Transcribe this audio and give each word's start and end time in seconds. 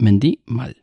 Mendy, 0.00 0.44
mal. 0.46 0.76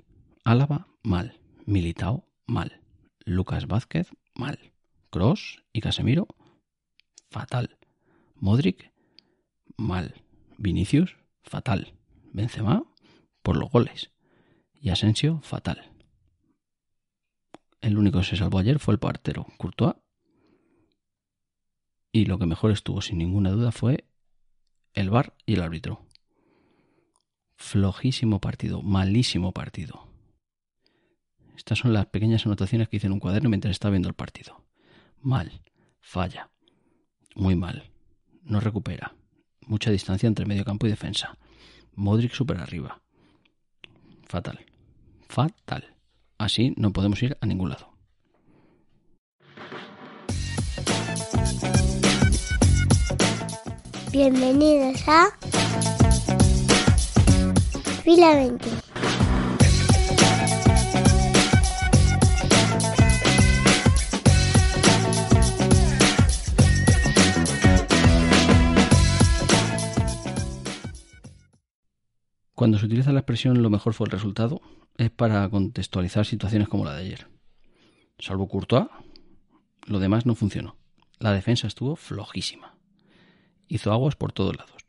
Álava, 0.44 0.90
mal. 1.02 1.40
Militao, 1.65 2.27
mal. 2.48 2.81
Lucas 3.23 3.65
Vázquez, 3.65 4.12
mal. 4.34 4.73
Cross 5.10 5.63
y 5.71 5.79
Casemiro, 5.79 6.28
fatal. 7.29 7.78
Modric, 8.36 8.91
mal. 9.78 10.15
Vinicius, 10.57 11.15
fatal. 11.43 11.93
Benzema, 12.33 12.83
por 13.41 13.55
los 13.55 13.71
goles. 13.71 14.12
Y 14.73 14.89
Asensio, 14.89 15.39
fatal. 15.43 15.93
El 17.79 17.97
único 17.97 18.20
que 18.20 18.25
se 18.25 18.36
salvó 18.36 18.59
ayer 18.59 18.79
fue 18.79 18.95
el 18.95 19.00
partero, 19.00 19.47
Courtois. 19.57 19.95
Y 22.11 22.25
lo 22.25 22.38
que 22.38 22.47
mejor 22.47 22.71
estuvo, 22.71 23.02
sin 23.02 23.20
ninguna 23.20 23.52
duda, 23.52 23.71
fue 23.71 24.09
el 24.93 25.09
VAR 25.09 25.38
y 25.45 25.54
el 25.54 25.61
árbitro. 25.61 26.05
Flojísimo 27.55 28.39
partido, 28.39 28.81
malísimo 28.81 29.51
partido. 29.51 30.07
Estas 31.57 31.79
son 31.79 31.93
las 31.93 32.05
pequeñas 32.08 32.46
anotaciones 32.46 32.90
que 32.90 32.98
hice 32.98 33.08
en 33.08 33.13
un 33.13 33.20
cuaderno 33.20 33.50
mientras 33.50 33.72
estaba 33.72 33.91
viendo 33.91 34.09
el 34.09 34.13
partido. 34.13 34.63
Mal, 35.22 35.62
falla, 35.99 36.49
muy 37.36 37.55
mal, 37.55 37.90
no 38.44 38.60
recupera, 38.60 39.16
mucha 39.62 39.90
distancia 39.90 40.27
entre 40.27 40.46
medio 40.46 40.66
campo 40.66 40.86
y 40.86 40.90
defensa. 40.90 41.38
Modric 41.94 42.34
super 42.34 42.58
arriba. 42.58 43.02
Fatal, 44.27 44.66
fatal. 45.27 45.96
Así 46.38 46.74
no 46.76 46.91
podemos 46.91 47.24
ir 47.24 47.38
a 47.40 47.46
ningún 47.46 47.70
lado. 47.70 47.96
Bienvenidos 54.12 55.08
a 55.08 55.27
Fila 58.05 58.36
20. 58.36 58.70
Cuando 72.53 72.77
se 72.77 72.85
utiliza 72.85 73.11
la 73.11 73.21
expresión 73.21 73.63
lo 73.63 73.71
mejor 73.71 73.95
fue 73.95 74.05
el 74.05 74.11
resultado, 74.11 74.61
es 74.97 75.09
para 75.09 75.49
contextualizar 75.49 76.27
situaciones 76.27 76.67
como 76.67 76.85
la 76.85 76.93
de 76.93 77.02
ayer. 77.02 77.27
Salvo 78.19 78.47
Courtois, 78.47 78.85
lo 79.87 79.97
demás 79.97 80.27
no 80.27 80.35
funcionó. 80.35 80.77
La 81.17 81.31
defensa 81.31 81.65
estuvo 81.65 81.95
flojísima. 81.95 82.77
Hizo 83.67 83.91
aguas 83.91 84.15
por 84.15 84.31
todos 84.31 84.55
lados. 84.55 84.85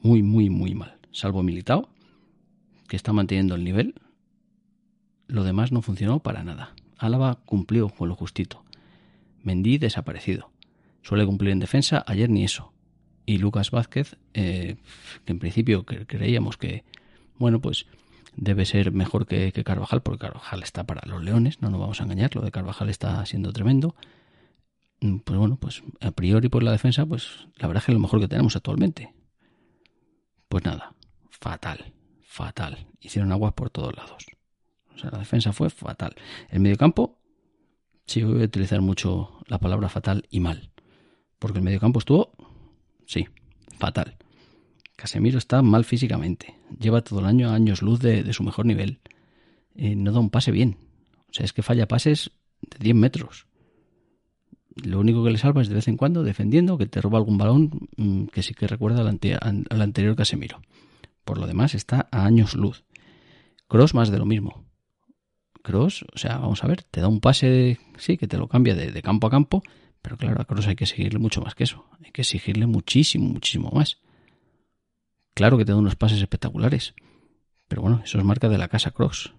Muy, 0.00 0.22
muy, 0.22 0.50
muy 0.50 0.74
mal. 0.74 0.98
Salvo 1.12 1.42
Militao, 1.42 1.88
que 2.90 2.96
está 2.96 3.14
manteniendo 3.14 3.54
el 3.54 3.64
nivel. 3.64 3.94
Lo 5.28 5.44
demás 5.44 5.72
no 5.72 5.80
funcionó 5.80 6.18
para 6.18 6.44
nada. 6.44 6.74
Álava 6.98 7.36
cumplió 7.46 7.88
con 7.88 8.10
lo 8.10 8.14
justito. 8.14 8.64
Mendy 9.42 9.78
desaparecido. 9.78 10.50
Suele 11.00 11.24
cumplir 11.24 11.52
en 11.52 11.60
defensa, 11.60 12.04
ayer 12.06 12.28
ni 12.28 12.44
eso 12.44 12.74
y 13.30 13.38
Lucas 13.38 13.70
Vázquez, 13.70 14.16
eh, 14.34 14.76
que 15.24 15.32
en 15.32 15.38
principio 15.38 15.84
creíamos 15.84 16.56
que, 16.56 16.84
bueno, 17.38 17.60
pues 17.60 17.86
debe 18.34 18.64
ser 18.64 18.90
mejor 18.90 19.24
que, 19.24 19.52
Carvajal, 19.64 20.02
porque 20.02 20.26
Carvajal 20.26 20.64
está 20.64 20.82
para 20.84 21.08
los 21.08 21.22
leones, 21.22 21.62
no 21.62 21.70
nos 21.70 21.78
vamos 21.78 22.00
a 22.00 22.04
engañar, 22.04 22.34
lo 22.34 22.42
de 22.42 22.50
Carvajal 22.50 22.90
está 22.90 23.24
siendo 23.26 23.52
tremendo. 23.52 23.94
Mm, 25.00 25.18
pues 25.18 25.38
bueno, 25.38 25.56
pues 25.56 25.84
a 26.00 26.10
priori 26.10 26.48
por 26.48 26.64
la 26.64 26.72
defensa, 26.72 27.06
pues 27.06 27.46
la 27.56 27.68
verdad 27.68 27.82
es 27.82 27.86
que 27.86 27.92
es 27.92 27.94
lo 27.94 28.00
mejor 28.00 28.18
que 28.18 28.26
tenemos 28.26 28.56
actualmente. 28.56 29.14
Pues 30.48 30.64
nada, 30.64 30.94
fatal, 31.30 31.92
fatal. 32.40 32.86
Hicieron 33.00 33.32
aguas 33.32 33.52
por 33.52 33.70
todos 33.70 33.94
lados. 33.96 34.26
O 34.94 34.98
sea, 34.98 35.10
la 35.10 35.18
defensa 35.18 35.52
fue 35.52 35.70
fatal. 35.70 36.14
El 36.48 36.60
mediocampo, 36.60 37.18
sí 38.06 38.22
voy 38.22 38.42
a 38.42 38.44
utilizar 38.44 38.80
mucho 38.80 39.40
la 39.46 39.58
palabra 39.58 39.88
fatal 39.88 40.26
y 40.30 40.40
mal. 40.40 40.72
Porque 41.38 41.58
el 41.58 41.64
mediocampo 41.64 41.98
estuvo 41.98 42.32
Sí, 43.10 43.26
fatal. 43.76 44.16
Casemiro 44.94 45.36
está 45.36 45.62
mal 45.62 45.84
físicamente. 45.84 46.54
Lleva 46.78 47.02
todo 47.02 47.18
el 47.18 47.26
año 47.26 47.50
años 47.50 47.82
luz 47.82 47.98
de, 47.98 48.32
su 48.32 48.44
mejor 48.44 48.66
nivel. 48.66 49.00
Eh, 49.74 49.96
no 49.96 50.12
da 50.12 50.20
un 50.20 50.30
pase 50.30 50.52
bien. 50.52 50.76
O 51.28 51.32
sea, 51.32 51.44
es 51.44 51.52
que 51.52 51.64
falla 51.64 51.88
pases 51.88 52.30
de 52.62 52.78
10 52.78 52.94
metros. 52.94 53.46
Lo 54.76 55.00
único 55.00 55.24
que 55.24 55.30
le 55.30 55.38
salva 55.38 55.60
es 55.60 55.68
de 55.68 55.74
vez 55.74 55.88
en 55.88 55.96
cuando 55.96 56.22
defendiendo, 56.22 56.78
que 56.78 56.86
te 56.86 57.00
roba 57.00 57.18
algún 57.18 57.36
balón 57.36 57.88
mm, 57.96 58.26
que 58.26 58.44
sí 58.44 58.54
que 58.54 58.68
recuerda 58.68 59.00
al, 59.00 59.82
anterior 59.82 60.14
Casemiro. 60.14 60.62
Por 61.24 61.38
lo 61.38 61.46
demás, 61.46 61.74
está 61.74 62.08
a 62.10 62.24
años 62.24 62.54
luz. 62.54 62.84
Cross 63.68 63.94
más 63.94 64.10
de 64.10 64.18
lo 64.18 64.26
mismo. 64.26 64.64
Cross, 65.62 66.04
o 66.14 66.18
sea, 66.18 66.38
vamos 66.38 66.64
a 66.64 66.66
ver, 66.66 66.82
te 66.84 67.00
da 67.00 67.08
un 67.08 67.20
pase, 67.20 67.78
sí, 67.98 68.16
que 68.16 68.26
te 68.26 68.38
lo 68.38 68.48
cambia 68.48 68.74
de 68.74 69.02
campo 69.02 69.26
a 69.26 69.30
campo, 69.30 69.62
pero 70.02 70.16
claro, 70.16 70.40
a 70.40 70.44
Cross 70.44 70.68
hay 70.68 70.76
que 70.76 70.86
seguirle 70.86 71.18
mucho 71.18 71.40
más 71.40 71.54
que 71.54 71.64
eso. 71.64 71.86
Hay 72.04 72.10
que 72.10 72.22
exigirle 72.22 72.66
muchísimo, 72.66 73.28
muchísimo 73.28 73.70
más. 73.70 73.98
Claro 75.34 75.58
que 75.58 75.64
te 75.64 75.72
da 75.72 75.78
unos 75.78 75.96
pases 75.96 76.20
espectaculares. 76.20 76.94
Pero 77.68 77.82
bueno, 77.82 78.00
eso 78.04 78.18
es 78.18 78.24
marca 78.24 78.48
de 78.48 78.58
la 78.58 78.68
casa 78.68 78.90
Cross. 78.90 79.34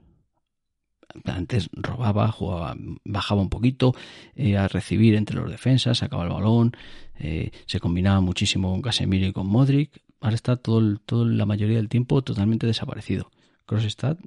Antes 1.26 1.70
robaba, 1.74 2.32
jugaba, 2.32 2.76
bajaba 3.04 3.42
un 3.42 3.50
poquito 3.50 3.94
eh, 4.36 4.56
a 4.58 4.70
recibir 4.70 5.16
entre 5.16 5.36
los 5.36 5.50
defensas, 5.50 5.98
sacaba 5.98 6.24
el 6.24 6.30
balón, 6.30 6.72
eh, 7.20 7.52
se 7.66 7.82
combinaba 7.82 8.22
muchísimo 8.22 8.72
con 8.72 8.82
Casemiro 8.82 9.28
y 9.28 9.34
con 9.34 9.48
Modric. 9.48 10.02
Ahora 10.22 10.36
está 10.36 10.56
todo, 10.56 10.98
todo 10.98 11.26
la 11.26 11.46
mayoría 11.46 11.78
del 11.78 11.90
tiempo 11.90 12.22
totalmente 12.22 12.68
desaparecido. 12.68 13.32
Cross 13.66 13.86
está 13.86 14.18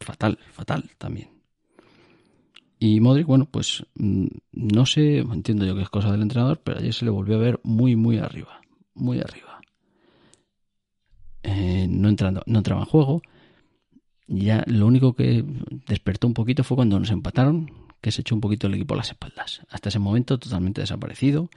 fatal, 0.00 0.38
fatal 0.52 0.90
también. 0.98 1.30
Y 2.78 3.00
Modric, 3.00 3.26
bueno, 3.26 3.46
pues 3.46 3.84
mm, 3.94 4.26
no 4.52 4.86
sé, 4.86 5.18
entiendo 5.18 5.66
yo 5.66 5.74
que 5.74 5.82
es 5.82 5.90
cosa 5.90 6.10
del 6.12 6.22
entrenador, 6.22 6.60
pero 6.62 6.78
ayer 6.78 6.94
se 6.94 7.04
le 7.04 7.10
volvió 7.10 7.36
a 7.36 7.40
ver 7.40 7.60
muy, 7.64 7.96
muy 7.96 8.18
arriba. 8.18 8.60
Muy 8.94 9.18
arriba. 9.18 9.60
Eh, 11.42 11.86
no, 11.88 12.08
entrando, 12.08 12.42
no 12.46 12.58
entraba 12.58 12.82
en 12.82 12.86
juego. 12.86 13.22
Ya 14.28 14.64
lo 14.66 14.86
único 14.86 15.14
que 15.14 15.44
despertó 15.86 16.28
un 16.28 16.34
poquito 16.34 16.64
fue 16.64 16.76
cuando 16.76 16.98
nos 16.98 17.10
empataron, 17.10 17.70
que 18.00 18.12
se 18.12 18.22
echó 18.22 18.34
un 18.34 18.40
poquito 18.40 18.68
el 18.68 18.74
equipo 18.74 18.94
a 18.94 18.98
las 18.98 19.10
espaldas. 19.10 19.62
Hasta 19.70 19.88
ese 19.88 19.98
momento 19.98 20.38
totalmente 20.38 20.80
desaparecido. 20.80 21.50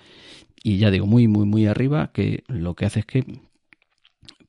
Y 0.64 0.78
ya 0.78 0.90
digo, 0.90 1.06
muy, 1.06 1.28
muy, 1.28 1.46
muy 1.46 1.68
arriba, 1.68 2.12
que 2.12 2.44
lo 2.48 2.76
que 2.76 2.86
hace 2.86 3.02
es 3.02 3.06
que 3.06 3.42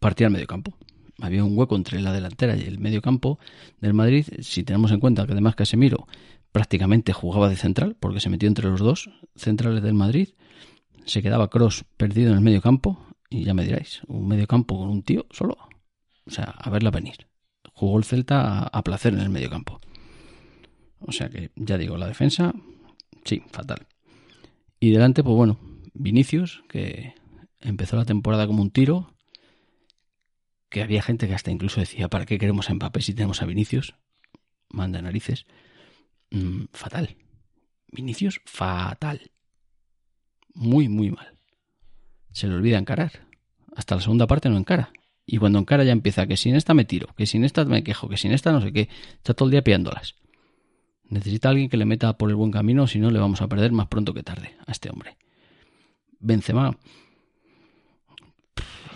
partía 0.07 0.29
al 0.29 0.33
medio 0.33 0.47
campo 0.47 0.73
había 1.21 1.43
un 1.43 1.59
hueco 1.59 1.75
entre 1.75 2.01
la 2.01 2.13
delantera 2.13 2.57
y 2.57 2.63
el 2.63 2.79
medio 2.79 3.03
campo 3.03 3.41
del 3.81 3.93
Madrid. 3.93 4.25
Si 4.41 4.63
tenemos 4.63 4.93
en 4.93 5.01
cuenta 5.01 5.27
que 5.27 5.33
además 5.33 5.57
Casemiro 5.57 6.07
prácticamente 6.53 7.13
jugaba 7.13 7.49
de 7.49 7.57
central, 7.57 7.97
porque 7.99 8.21
se 8.21 8.29
metió 8.29 8.47
entre 8.49 8.69
los 8.69 8.81
dos 8.81 9.11
centrales 9.35 9.83
del 9.83 9.95
Madrid. 9.95 10.29
Se 11.05 11.23
quedaba 11.23 11.51
Cross 11.51 11.85
perdido 11.97 12.31
en 12.31 12.37
el 12.37 12.41
medio 12.41 12.61
campo, 12.61 13.05
y 13.31 13.43
ya 13.43 13.53
me 13.53 13.65
diráis, 13.65 14.03
un 14.07 14.29
medio 14.29 14.47
campo 14.47 14.79
con 14.79 14.89
un 14.89 15.03
tío 15.03 15.27
solo. 15.31 15.57
O 16.25 16.31
sea, 16.31 16.45
a 16.45 16.71
verla 16.71 16.91
venir. 16.93 17.27
Jugó 17.73 17.99
el 17.99 18.05
Celta 18.05 18.63
a, 18.63 18.85
placer 18.85 19.13
en 19.13 19.21
el 19.21 19.29
medio 19.29 19.51
campo. 19.51 19.81
O 21.01 21.11
sea 21.11 21.29
que, 21.29 21.51
ya 21.57 21.79
digo, 21.79 21.97
la 21.97 22.07
defensa, 22.07 22.55
sí, 23.25 23.43
fatal. 23.51 23.87
Y 24.79 24.91
delante, 24.91 25.25
pues 25.25 25.35
bueno, 25.35 25.59
Vinicius, 25.95 26.63
que 26.69 27.15
empezó 27.61 27.97
la 27.97 28.05
temporada 28.05 28.47
como 28.47 28.63
un 28.63 28.71
tiro, 28.71 29.16
que 30.69 30.83
había 30.83 31.03
gente 31.03 31.29
que 31.29 31.35
hasta 31.35 31.51
incluso 31.51 31.81
decía, 31.81 32.09
¿para 32.09 32.27
qué 32.27 32.39
queremos 32.39 32.69
a 32.71 33.01
si 33.01 33.15
tenemos 33.15 33.43
a 33.43 33.47
Vinicius? 33.47 33.95
Manda 34.69 35.01
narices. 35.01 35.47
Mm, 36.31 36.65
fatal. 36.73 37.17
Vinicius, 37.89 38.41
fatal. 38.45 39.31
Muy, 40.55 40.89
muy 40.89 41.11
mal. 41.11 41.39
Se 42.33 42.49
le 42.49 42.55
olvida 42.55 42.79
encarar. 42.79 43.27
Hasta 43.75 43.95
la 43.95 44.01
segunda 44.01 44.27
parte 44.27 44.49
no 44.49 44.57
encara. 44.57 44.93
Y 45.25 45.39
cuando 45.39 45.59
encara 45.59 45.85
ya 45.85 45.93
empieza 45.93 46.27
que 46.27 46.37
sin 46.37 46.55
esta 46.55 46.73
me 46.75 46.85
tiro, 46.85 47.09
que 47.17 47.27
sin 47.27 47.45
esta 47.45 47.65
me 47.65 47.83
quejo, 47.83 48.09
que 48.09 48.17
sin 48.17 48.33
esta 48.33 48.53
no 48.53 48.61
sé 48.61 48.73
qué. 48.73 48.89
Está 49.17 49.35
todo 49.35 49.49
el 49.49 49.53
día 49.53 49.63
piándolas. 49.63 50.15
Necesita 51.09 51.49
alguien 51.49 51.69
que 51.69 51.77
le 51.77 51.85
meta 51.85 52.17
por 52.17 52.31
el 52.31 52.37
buen 52.37 52.51
camino, 52.51 52.87
si 52.87 52.99
no 52.99 53.11
le 53.11 53.19
vamos 53.19 53.41
a 53.41 53.49
perder 53.49 53.73
más 53.73 53.89
pronto 53.89 54.13
que 54.13 54.23
tarde 54.23 54.57
a 54.67 54.73
este 54.73 54.91
hombre. 54.91 55.17
Benzema. 56.19 56.77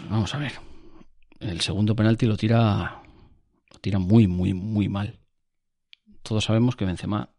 Vamos 0.09 0.35
a 0.35 0.39
ver. 0.39 0.70
El 1.41 1.61
segundo 1.61 1.97
penalti 1.97 2.27
lo 2.27 2.37
tira 2.37 3.03
lo 3.73 3.79
tira 3.81 3.99
muy 3.99 4.27
muy 4.27 4.55
muy 4.55 4.89
mal 4.89 5.21
todos 6.23 6.45
sabemos 6.45 6.77
que 6.77 6.85
Benzema, 6.85 7.31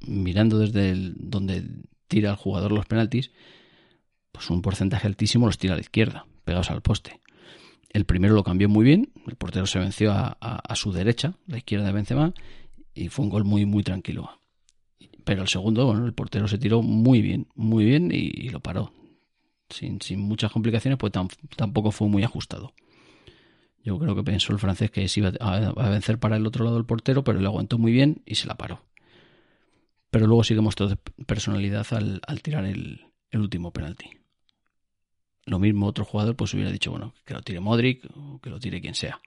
mirando 0.00 0.58
desde 0.58 0.94
donde 1.16 1.64
tira 2.08 2.30
el 2.30 2.36
jugador 2.36 2.72
los 2.72 2.86
penaltis, 2.86 3.30
pues 4.32 4.50
un 4.50 4.62
porcentaje 4.62 5.06
altísimo 5.06 5.46
los 5.46 5.58
tira 5.58 5.74
a 5.74 5.76
la 5.76 5.82
izquierda, 5.82 6.26
pegados 6.44 6.70
al 6.70 6.82
poste. 6.82 7.20
El 7.90 8.04
primero 8.04 8.34
lo 8.34 8.44
cambió 8.44 8.68
muy 8.68 8.84
bien, 8.84 9.12
el 9.26 9.36
portero 9.36 9.66
se 9.66 9.78
venció 9.78 10.12
a, 10.12 10.74
su 10.74 10.92
derecha, 10.92 11.34
la 11.46 11.58
izquierda 11.58 11.86
de 11.86 11.92
Benzema, 11.92 12.34
y 12.94 13.08
fue 13.08 13.24
un 13.24 13.30
gol 13.30 13.44
muy, 13.44 13.64
muy 13.64 13.82
tranquilo. 13.82 14.40
Pero 15.24 15.42
el 15.42 15.48
segundo, 15.48 15.86
bueno, 15.86 16.04
el 16.04 16.12
portero 16.12 16.46
se 16.46 16.58
tiró 16.58 16.82
muy 16.82 17.22
bien, 17.22 17.48
muy 17.54 17.84
bien 17.84 18.10
y, 18.12 18.48
lo 18.48 18.60
paró. 18.60 18.92
Sin, 19.68 20.00
sin, 20.00 20.20
muchas 20.20 20.52
complicaciones, 20.52 20.98
pues 20.98 21.12
tampoco 21.56 21.90
fue 21.90 22.08
muy 22.08 22.22
ajustado. 22.22 22.72
Yo 23.86 24.00
creo 24.00 24.16
que 24.16 24.24
pensó 24.24 24.52
el 24.52 24.58
francés 24.58 24.90
que 24.90 25.06
se 25.06 25.20
iba 25.20 25.28
a 25.38 25.88
vencer 25.90 26.18
para 26.18 26.36
el 26.36 26.44
otro 26.44 26.64
lado 26.64 26.74
del 26.74 26.86
portero, 26.86 27.22
pero 27.22 27.38
le 27.38 27.46
aguantó 27.46 27.78
muy 27.78 27.92
bien 27.92 28.20
y 28.26 28.34
se 28.34 28.48
la 28.48 28.56
paró. 28.56 28.82
Pero 30.10 30.26
luego 30.26 30.42
sí 30.42 30.56
que 30.56 30.60
mostró 30.60 30.88
personalidad 31.24 31.86
al, 31.92 32.42
tirar 32.42 32.64
el, 32.64 33.06
último 33.32 33.72
penalti. 33.72 34.10
Lo 35.44 35.60
mismo 35.60 35.86
otro 35.86 36.04
jugador 36.04 36.34
pues 36.34 36.52
hubiera 36.52 36.72
dicho, 36.72 36.90
bueno, 36.90 37.14
que 37.24 37.34
lo 37.34 37.42
tire 37.42 37.60
Modric 37.60 38.04
o 38.16 38.40
que 38.40 38.50
lo 38.50 38.58
tire 38.58 38.80
quien 38.80 38.96
sea. 38.96 39.20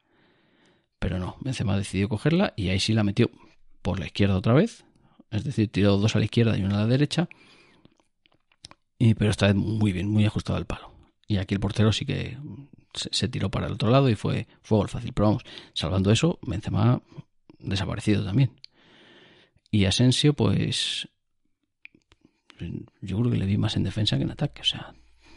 Pero 1.00 1.20
no, 1.20 1.38
Benzema 1.40 1.78
decidió 1.78 2.10
cogerla 2.10 2.54
y 2.58 2.68
ahí 2.68 2.82
sí 2.82 2.92
la 2.92 3.06
metió 3.06 3.32
por 3.82 3.98
la 3.98 4.08
izquierda 4.08 4.36
otra 4.36 4.54
vez. 4.54 4.84
Es 5.32 5.46
decir, 5.46 5.72
tiró 5.72 5.96
dos 5.96 6.18
a 6.18 6.20
la 6.20 6.26
izquierda 6.26 6.58
y 6.58 6.64
una 6.64 6.80
a 6.80 6.82
la 6.82 6.88
derecha. 6.88 7.30
Y, 8.98 9.14
pero 9.14 9.32
esta 9.32 9.48
vez 9.48 9.56
muy 9.56 9.94
bien, 9.94 10.10
muy 10.10 10.26
ajustado 10.26 10.58
al 10.58 10.66
palo. 10.66 10.92
Y 11.30 11.38
aquí 11.38 11.54
el 11.54 11.62
portero 11.62 11.94
sí 11.94 12.06
que 12.06 12.38
se, 12.94 13.28
tiró 13.28 13.50
para 13.50 13.68
el 13.68 13.74
otro 13.74 13.90
lado 13.90 14.10
y 14.10 14.16
fue, 14.16 14.48
fue 14.62 14.78
gol 14.78 14.90
fácil. 14.90 15.14
Pero 15.14 15.28
vamos, 15.28 15.44
salvando 15.74 16.12
eso, 16.12 16.40
Benzema 16.42 17.02
desaparecido 17.60 18.24
también. 18.24 18.52
Y 19.72 19.86
Asensio, 19.86 20.34
pues 20.34 21.08
yo 23.02 23.18
creo 23.20 23.32
que 23.32 23.38
le 23.38 23.46
vi 23.46 23.58
más 23.58 23.76
en 23.76 23.84
defensa 23.84 24.18
que 24.18 24.24
en 24.24 24.32
ataque. 24.32 24.62
O 24.62 24.66
sea, 24.66 24.94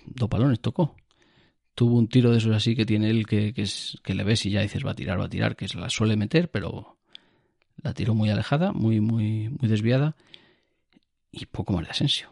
dos 0.06 0.28
palones 0.28 0.60
tocó. 0.60 0.96
Tuvo 1.74 1.96
un 1.96 2.08
tiro 2.08 2.30
de 2.30 2.38
esos 2.38 2.54
así 2.54 2.76
que 2.76 2.84
tiene 2.84 3.10
él 3.10 3.26
que, 3.26 3.54
que, 3.54 3.62
es, 3.62 3.98
que 4.02 4.14
le 4.14 4.24
ves 4.24 4.44
y 4.44 4.50
ya 4.50 4.60
dices 4.60 4.84
va 4.84 4.90
a 4.90 4.94
tirar, 4.94 5.18
va 5.18 5.24
a 5.24 5.30
tirar, 5.30 5.56
que 5.56 5.68
se 5.68 5.78
la 5.78 5.88
suele 5.88 6.16
meter, 6.16 6.50
pero 6.50 6.98
la 7.76 7.94
tiró 7.94 8.14
muy 8.14 8.28
alejada, 8.30 8.72
muy, 8.72 9.00
muy, 9.00 9.48
muy 9.48 9.68
desviada. 9.68 10.16
Y 11.30 11.46
poco 11.46 11.72
más 11.72 11.84
de 11.84 11.90
Asensio. 11.90 12.30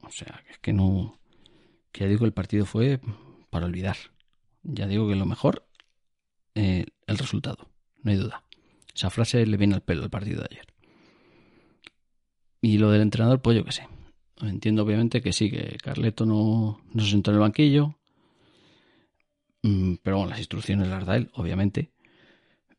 O 0.00 0.10
sea, 0.10 0.42
es 0.50 0.58
que 0.58 0.72
no. 0.72 1.18
Que 1.92 2.04
ya 2.04 2.08
digo 2.08 2.24
el 2.24 2.32
partido 2.32 2.64
fue 2.64 3.00
para 3.50 3.66
olvidar. 3.66 3.96
Ya 4.62 4.86
digo 4.86 5.08
que 5.08 5.16
lo 5.16 5.26
mejor, 5.26 5.66
eh, 6.54 6.86
el 7.06 7.18
resultado, 7.18 7.68
no 8.02 8.10
hay 8.10 8.16
duda. 8.16 8.44
Esa 8.94 9.10
frase 9.10 9.44
le 9.46 9.56
viene 9.56 9.74
al 9.74 9.82
pelo 9.82 10.02
al 10.02 10.10
partido 10.10 10.40
de 10.40 10.48
ayer. 10.50 10.66
Y 12.60 12.78
lo 12.78 12.90
del 12.90 13.02
entrenador, 13.02 13.42
pues 13.42 13.56
yo 13.56 13.64
qué 13.64 13.72
sé. 13.72 13.88
Entiendo 14.40 14.82
obviamente 14.82 15.20
que 15.20 15.32
sí, 15.32 15.50
que 15.50 15.76
Carleto 15.82 16.26
no, 16.26 16.80
no 16.92 17.02
se 17.02 17.10
sentó 17.10 17.30
en 17.30 17.36
el 17.36 17.40
banquillo. 17.40 17.96
Mm, 19.62 19.94
pero 20.02 20.18
bueno, 20.18 20.30
las 20.30 20.38
instrucciones 20.38 20.88
las 20.88 21.06
da 21.06 21.16
él, 21.16 21.30
obviamente. 21.34 21.92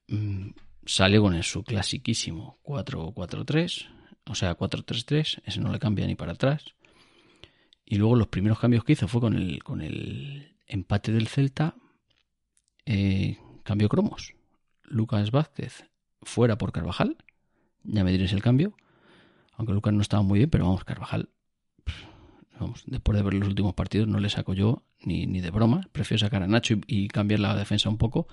Mm, 0.08 0.50
sale 0.86 1.20
con 1.20 1.42
su 1.44 1.64
clasiquísimo 1.64 2.60
4-4-3, 2.64 3.88
o 4.26 4.36
sea, 4.36 4.58
4-3-3, 4.58 5.42
ese 5.46 5.60
no 5.62 5.72
le 5.72 5.80
cambia 5.80 6.06
ni 6.08 6.16
para 6.16 6.34
atrás. 6.34 6.76
Y 7.86 7.96
luego 7.96 8.16
los 8.16 8.28
primeros 8.28 8.60
cambios 8.60 8.84
que 8.84 8.94
hizo 8.94 9.08
fue 9.08 9.22
con 9.22 9.36
el, 9.36 9.64
con 9.64 9.82
el 9.82 10.53
empate 10.68 11.12
del 11.12 11.28
Celta, 11.28 11.76
eh, 12.86 13.38
cambio 13.64 13.90
cromos. 13.90 14.36
Lucas 14.84 15.32
Vázquez 15.32 15.86
fuera 16.22 16.58
por 16.58 16.72
Carvajal, 16.72 17.18
ya 17.84 18.04
me 18.04 18.12
diréis 18.12 18.34
el 18.34 18.42
cambio 18.42 18.76
aunque 19.58 19.74
Lucas 19.74 19.94
no 19.94 20.02
estaba 20.02 20.24
muy 20.24 20.40
bien, 20.40 20.50
pero 20.50 20.66
vamos, 20.66 20.84
Carvajal, 20.84 21.30
vamos, 22.60 22.84
después 22.86 23.18
de 23.18 23.24
ver 23.24 23.34
los 23.36 23.48
últimos 23.48 23.74
partidos 23.74 24.08
no 24.08 24.20
le 24.20 24.30
saco 24.30 24.54
yo 24.54 24.84
ni, 25.02 25.26
ni 25.28 25.42
de 25.42 25.52
broma, 25.52 25.88
prefiero 25.92 26.20
sacar 26.20 26.44
a 26.44 26.48
Nacho 26.48 26.76
y, 26.88 27.08
cambiar 27.08 27.40
la 27.40 27.56
defensa 27.56 27.90
un 27.90 27.98
poco. 27.98 28.28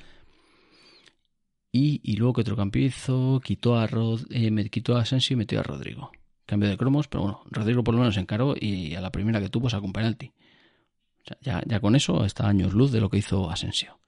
Y, 1.73 2.17
luego 2.17 2.33
que 2.33 2.41
otro 2.41 2.57
cambio 2.57 2.85
hizo, 2.85 3.41
quitó 3.45 3.77
a, 3.77 3.87
Rod, 3.87 4.23
eh, 4.31 4.51
me 4.51 4.69
quitó 4.71 4.97
a 4.97 5.03
Asensio 5.03 5.35
y 5.35 5.37
metió 5.37 5.61
a 5.61 5.63
Rodrigo. 5.63 6.11
Cambio 6.45 6.69
de 6.69 6.77
cromos, 6.77 7.07
pero 7.07 7.23
bueno, 7.23 7.43
Rodrigo 7.49 7.85
por 7.85 7.95
lo 7.95 8.01
menos 8.01 8.15
se 8.15 8.21
encaró 8.21 8.57
y 8.59 8.97
a 8.97 9.01
la 9.01 9.13
primera 9.13 9.41
que 9.41 9.49
tuvo 9.49 9.71
sacó 9.71 9.87
un 9.87 9.93
penalti. 9.93 10.33
Ya, 11.41 11.63
ya 11.67 11.81
con 11.81 11.97
eso 11.97 12.25
está 12.25 12.49
años 12.49 12.75
luz 12.75 12.93
de 12.93 13.01
lo 13.01 13.11
que 13.11 13.19
hizo 13.19 13.51
Asensio. 13.51 13.99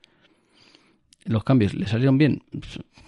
Los 1.24 1.44
cambios 1.44 1.74
le 1.74 1.86
salieron 1.86 2.18
bien. 2.18 2.44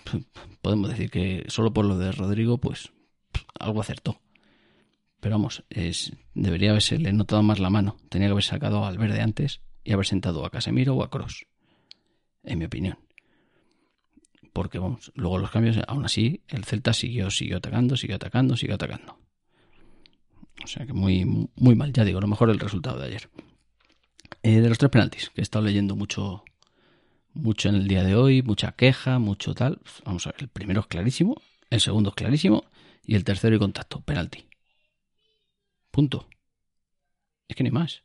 Podemos 0.62 0.90
decir 0.90 1.10
que 1.10 1.44
solo 1.48 1.72
por 1.72 1.84
lo 1.84 1.98
de 1.98 2.12
Rodrigo, 2.12 2.58
pues 2.58 2.92
algo 3.58 3.80
acertó. 3.80 4.20
Pero 5.20 5.36
vamos, 5.36 5.64
es, 5.70 6.12
debería 6.34 6.70
haberse 6.70 6.98
notado 6.98 7.42
más 7.42 7.58
la 7.58 7.70
mano. 7.70 7.96
Tenía 8.08 8.28
que 8.28 8.32
haber 8.32 8.44
sacado 8.44 8.84
al 8.84 8.98
verde 8.98 9.20
antes 9.20 9.62
y 9.82 9.92
haber 9.92 10.06
sentado 10.06 10.44
a 10.44 10.50
Casemiro 10.50 10.94
o 10.94 11.02
a 11.02 11.10
Cross. 11.10 11.46
En 12.42 12.58
mi 12.58 12.66
opinión. 12.66 12.98
Porque 14.52 14.78
vamos, 14.78 15.12
luego 15.14 15.38
los 15.38 15.50
cambios, 15.50 15.78
aún 15.88 16.04
así, 16.04 16.42
el 16.48 16.64
Celta 16.64 16.92
siguió, 16.92 17.30
siguió 17.30 17.56
atacando, 17.56 17.96
siguió 17.96 18.16
atacando, 18.16 18.56
siguió 18.56 18.76
atacando. 18.76 19.18
O 20.62 20.66
sea 20.66 20.86
que 20.86 20.92
muy, 20.92 21.24
muy 21.56 21.74
mal, 21.74 21.92
ya 21.92 22.04
digo, 22.04 22.20
lo 22.20 22.28
mejor 22.28 22.50
el 22.50 22.60
resultado 22.60 22.98
de 22.98 23.06
ayer. 23.06 23.28
Eh, 24.46 24.60
de 24.60 24.68
los 24.68 24.76
tres 24.76 24.90
penaltis, 24.90 25.30
que 25.30 25.40
he 25.40 25.42
estado 25.42 25.64
leyendo 25.64 25.96
mucho, 25.96 26.44
mucho 27.32 27.70
en 27.70 27.76
el 27.76 27.88
día 27.88 28.02
de 28.02 28.14
hoy, 28.14 28.42
mucha 28.42 28.72
queja, 28.72 29.18
mucho 29.18 29.54
tal. 29.54 29.80
Vamos 30.04 30.26
a 30.26 30.32
ver, 30.32 30.42
el 30.42 30.48
primero 30.48 30.82
es 30.82 30.86
clarísimo, 30.86 31.40
el 31.70 31.80
segundo 31.80 32.10
es 32.10 32.14
clarísimo 32.14 32.62
y 33.06 33.14
el 33.14 33.24
tercero 33.24 33.56
y 33.56 33.58
contacto, 33.58 34.02
penalti. 34.02 34.44
Punto. 35.90 36.28
Es 37.48 37.56
que 37.56 37.64
ni 37.64 37.70
más. 37.70 38.02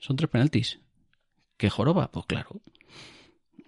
Son 0.00 0.16
tres 0.16 0.28
penaltis. 0.28 0.80
¿Qué 1.56 1.70
joroba? 1.70 2.10
Pues 2.10 2.26
claro. 2.26 2.60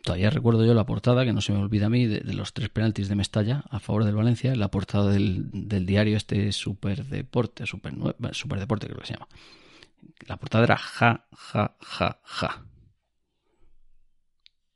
Todavía 0.03 0.31
recuerdo 0.31 0.67
yo 0.67 0.75
la 0.75 0.87
portada, 0.87 1.25
que 1.25 1.33
no 1.33 1.41
se 1.41 1.53
me 1.53 1.61
olvida 1.61 1.87
a 1.87 1.91
mí, 1.91 2.09
de, 2.09 2.35
los 2.35 2.53
tres 2.53 2.69
penaltis 2.69 3.09
de 3.09 3.15
Mestalla 3.15 3.63
a 3.71 3.79
favor 3.79 4.03
del 4.03 4.17
Valencia, 4.17 4.57
la 4.57 4.73
portada 4.73 5.13
del, 5.13 5.53
diario 5.87 6.17
este 6.17 6.51
Super 6.51 7.05
Deporte, 7.05 7.65
Super, 7.65 7.95
Super 8.33 8.59
Deporte 8.59 8.89
creo 8.89 8.99
que 8.99 9.07
se 9.07 9.15
llama. 9.15 9.29
La 10.27 10.37
portada 10.37 10.65
era 10.65 10.77
ja, 10.77 11.27
ja, 11.33 11.77
ja, 11.81 12.21
ja. 12.25 12.67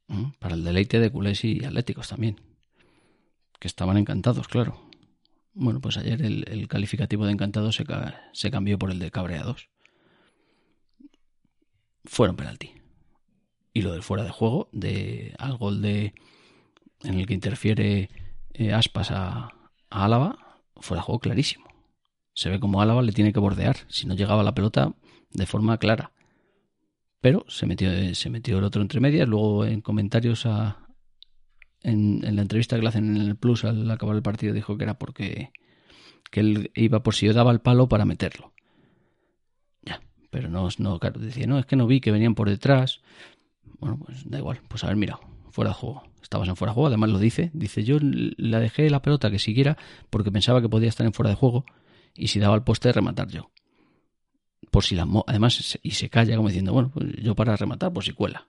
¿Mm? 0.09 0.31
Para 0.39 0.55
el 0.55 0.65
deleite 0.65 1.01
de 1.01 1.11
culés 1.11 1.45
y 1.45 1.65
atléticos 1.65 2.09
también. 2.09 2.41
Que 3.59 3.69
estaban 3.69 3.97
encantados, 3.97 4.49
claro. 4.49 4.91
Bueno, 5.55 5.81
pues 5.81 5.97
ayer 5.97 6.21
el, 6.23 6.69
calificativo 6.69 7.25
de 7.25 7.33
encantado 7.33 7.73
se, 7.73 7.85
se, 8.33 8.51
cambió 8.51 8.79
por 8.79 8.91
el 8.91 8.99
de 8.99 9.11
cabreados. 9.11 9.71
Fueron 12.05 12.37
penalti. 12.37 12.75
Y 13.73 13.83
lo 13.83 13.93
del 13.93 14.03
fuera 14.03 14.25
de 14.25 14.31
juego, 14.31 14.69
de 14.73 15.35
al 15.39 15.57
gol 15.57 15.81
de 15.81 16.15
en 17.03 17.19
el 17.19 17.27
que 17.27 17.35
interfiere 17.35 18.11
eh, 18.53 18.73
Aspas 18.73 19.11
a, 19.11 19.53
Álava, 19.91 20.61
fuera 20.77 21.01
de 21.01 21.07
juego 21.07 21.21
clarísimo. 21.21 21.67
Se 22.33 22.51
ve 22.51 22.61
como 22.61 22.83
Álava 22.83 23.03
le 23.03 23.13
tiene 23.13 23.33
que 23.33 23.41
bordear, 23.41 23.77
si 23.89 24.07
no 24.07 24.15
llegaba 24.15 24.43
la 24.43 24.55
pelota 24.55 24.95
de 25.31 25.47
forma 25.47 25.79
clara. 25.79 26.13
Pero 27.21 27.45
se 27.49 27.67
metió, 27.67 28.15
se 28.15 28.31
metió 28.31 28.59
el 28.59 28.65
otro 28.65 28.83
entre 28.83 29.01
medias. 29.01 29.29
Luego 29.29 29.65
en 29.65 29.81
comentarios 29.81 30.47
a, 30.47 30.87
en, 31.83 32.37
la 32.37 32.43
entrevista 32.43 32.77
que 32.77 32.83
le 32.83 32.89
hacen 32.89 33.17
en 33.17 33.23
el 33.23 33.37
Plus 33.37 33.65
al 33.65 33.91
acabar 33.91 34.17
el 34.17 34.23
partido 34.23 34.53
dijo 34.53 34.77
que 34.77 34.85
era 34.85 34.99
porque 34.99 35.53
que 36.31 36.41
él 36.41 36.73
iba 36.75 37.03
por 37.03 37.15
si 37.15 37.27
yo 37.27 37.33
daba 37.33 37.53
el 37.53 37.61
palo 37.61 37.89
para 37.89 38.05
meterlo. 38.05 38.53
Ya, 39.83 40.01
pero 40.31 40.49
no, 40.49 40.69
no, 40.79 40.99
claro, 40.99 41.21
decía, 41.21 41.47
no, 41.47 41.59
es 41.59 41.67
que 41.67 41.77
no 41.77 41.87
vi 41.87 42.01
que 42.01 42.11
venían 42.11 42.35
por 42.35 42.49
detrás. 42.49 43.01
Bueno, 43.79 43.99
pues 44.05 44.29
da 44.29 44.39
igual, 44.39 44.61
pues 44.69 44.83
haber 44.83 44.97
mirado, 44.97 45.21
fuera 45.51 45.71
de 45.71 45.75
juego. 45.75 46.03
Estabas 46.21 46.49
en 46.49 46.57
fuera 46.57 46.73
de 46.73 46.75
juego, 46.75 46.89
además 46.89 47.11
lo 47.11 47.19
dice. 47.21 47.51
Dice, 47.55 47.85
yo 47.85 47.99
la 48.01 48.59
dejé 48.59 48.91
la 48.91 49.03
pelota 49.03 49.31
que 49.31 49.39
siguiera 49.39 49.77
porque 50.11 50.33
pensaba 50.33 50.61
que 50.61 50.69
podía 50.69 50.89
estar 50.89 51.07
en 51.07 51.13
fuera 51.13 51.31
de 51.31 51.37
juego 51.37 51.65
y 52.15 52.29
si 52.29 52.41
daba 52.41 52.57
el 52.57 52.63
poste 52.63 52.93
rematar 52.93 53.29
yo. 53.29 53.51
Por 54.77 54.85
si 54.85 54.95
la 54.95 55.09
además 55.27 55.79
y 55.83 55.93
se 55.93 56.11
calla 56.11 56.37
como 56.37 56.49
diciendo, 56.49 56.75
bueno, 56.75 56.91
pues 56.93 57.07
yo 57.23 57.35
para 57.35 57.57
rematar, 57.57 57.95
por 57.95 58.05
si 58.05 58.13
cuela. 58.13 58.47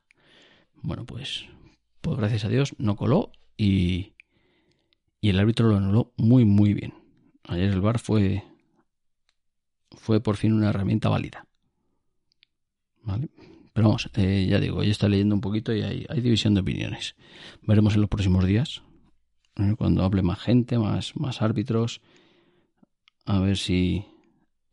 Bueno, 0.82 1.06
pues 1.06 1.46
pues 2.02 2.18
gracias 2.18 2.44
a 2.44 2.50
Dios 2.50 2.76
no 2.80 2.98
coló 2.98 3.32
y, 3.56 4.12
y 5.22 5.30
el 5.30 5.40
árbitro 5.40 5.70
lo 5.70 5.78
anuló 5.78 6.12
muy 6.18 6.44
muy 6.44 6.74
bien. 6.74 6.94
Ayer 7.46 7.70
el 7.70 7.80
VAR 7.80 8.00
fue 8.00 8.44
fue 9.96 10.20
por 10.20 10.36
fin 10.36 10.52
una 10.52 10.72
herramienta 10.72 11.08
válida. 11.08 11.48
¿Vale? 13.04 13.30
Pero 13.72 13.88
vamos, 13.88 14.10
eh, 14.16 14.48
ya 14.50 14.60
digo, 14.60 14.80
hoy 14.80 14.90
está 14.90 15.08
leyendo 15.08 15.34
un 15.34 15.40
poquito 15.40 15.74
y 15.74 15.82
hay, 15.82 16.06
hay 16.10 16.20
división 16.20 16.56
de 16.56 16.60
opiniones. 16.60 17.16
Veremos 17.62 17.96
en 17.96 18.02
los 18.02 18.10
próximos 18.10 18.44
días, 18.44 18.82
¿eh? 19.56 19.76
cuando 19.78 20.04
hable 20.04 20.24
más 20.24 20.40
gente, 20.40 20.78
más, 20.78 21.16
más 21.16 21.42
árbitros, 21.42 22.02
a 23.24 23.40
ver 23.40 23.56
si... 23.56 24.06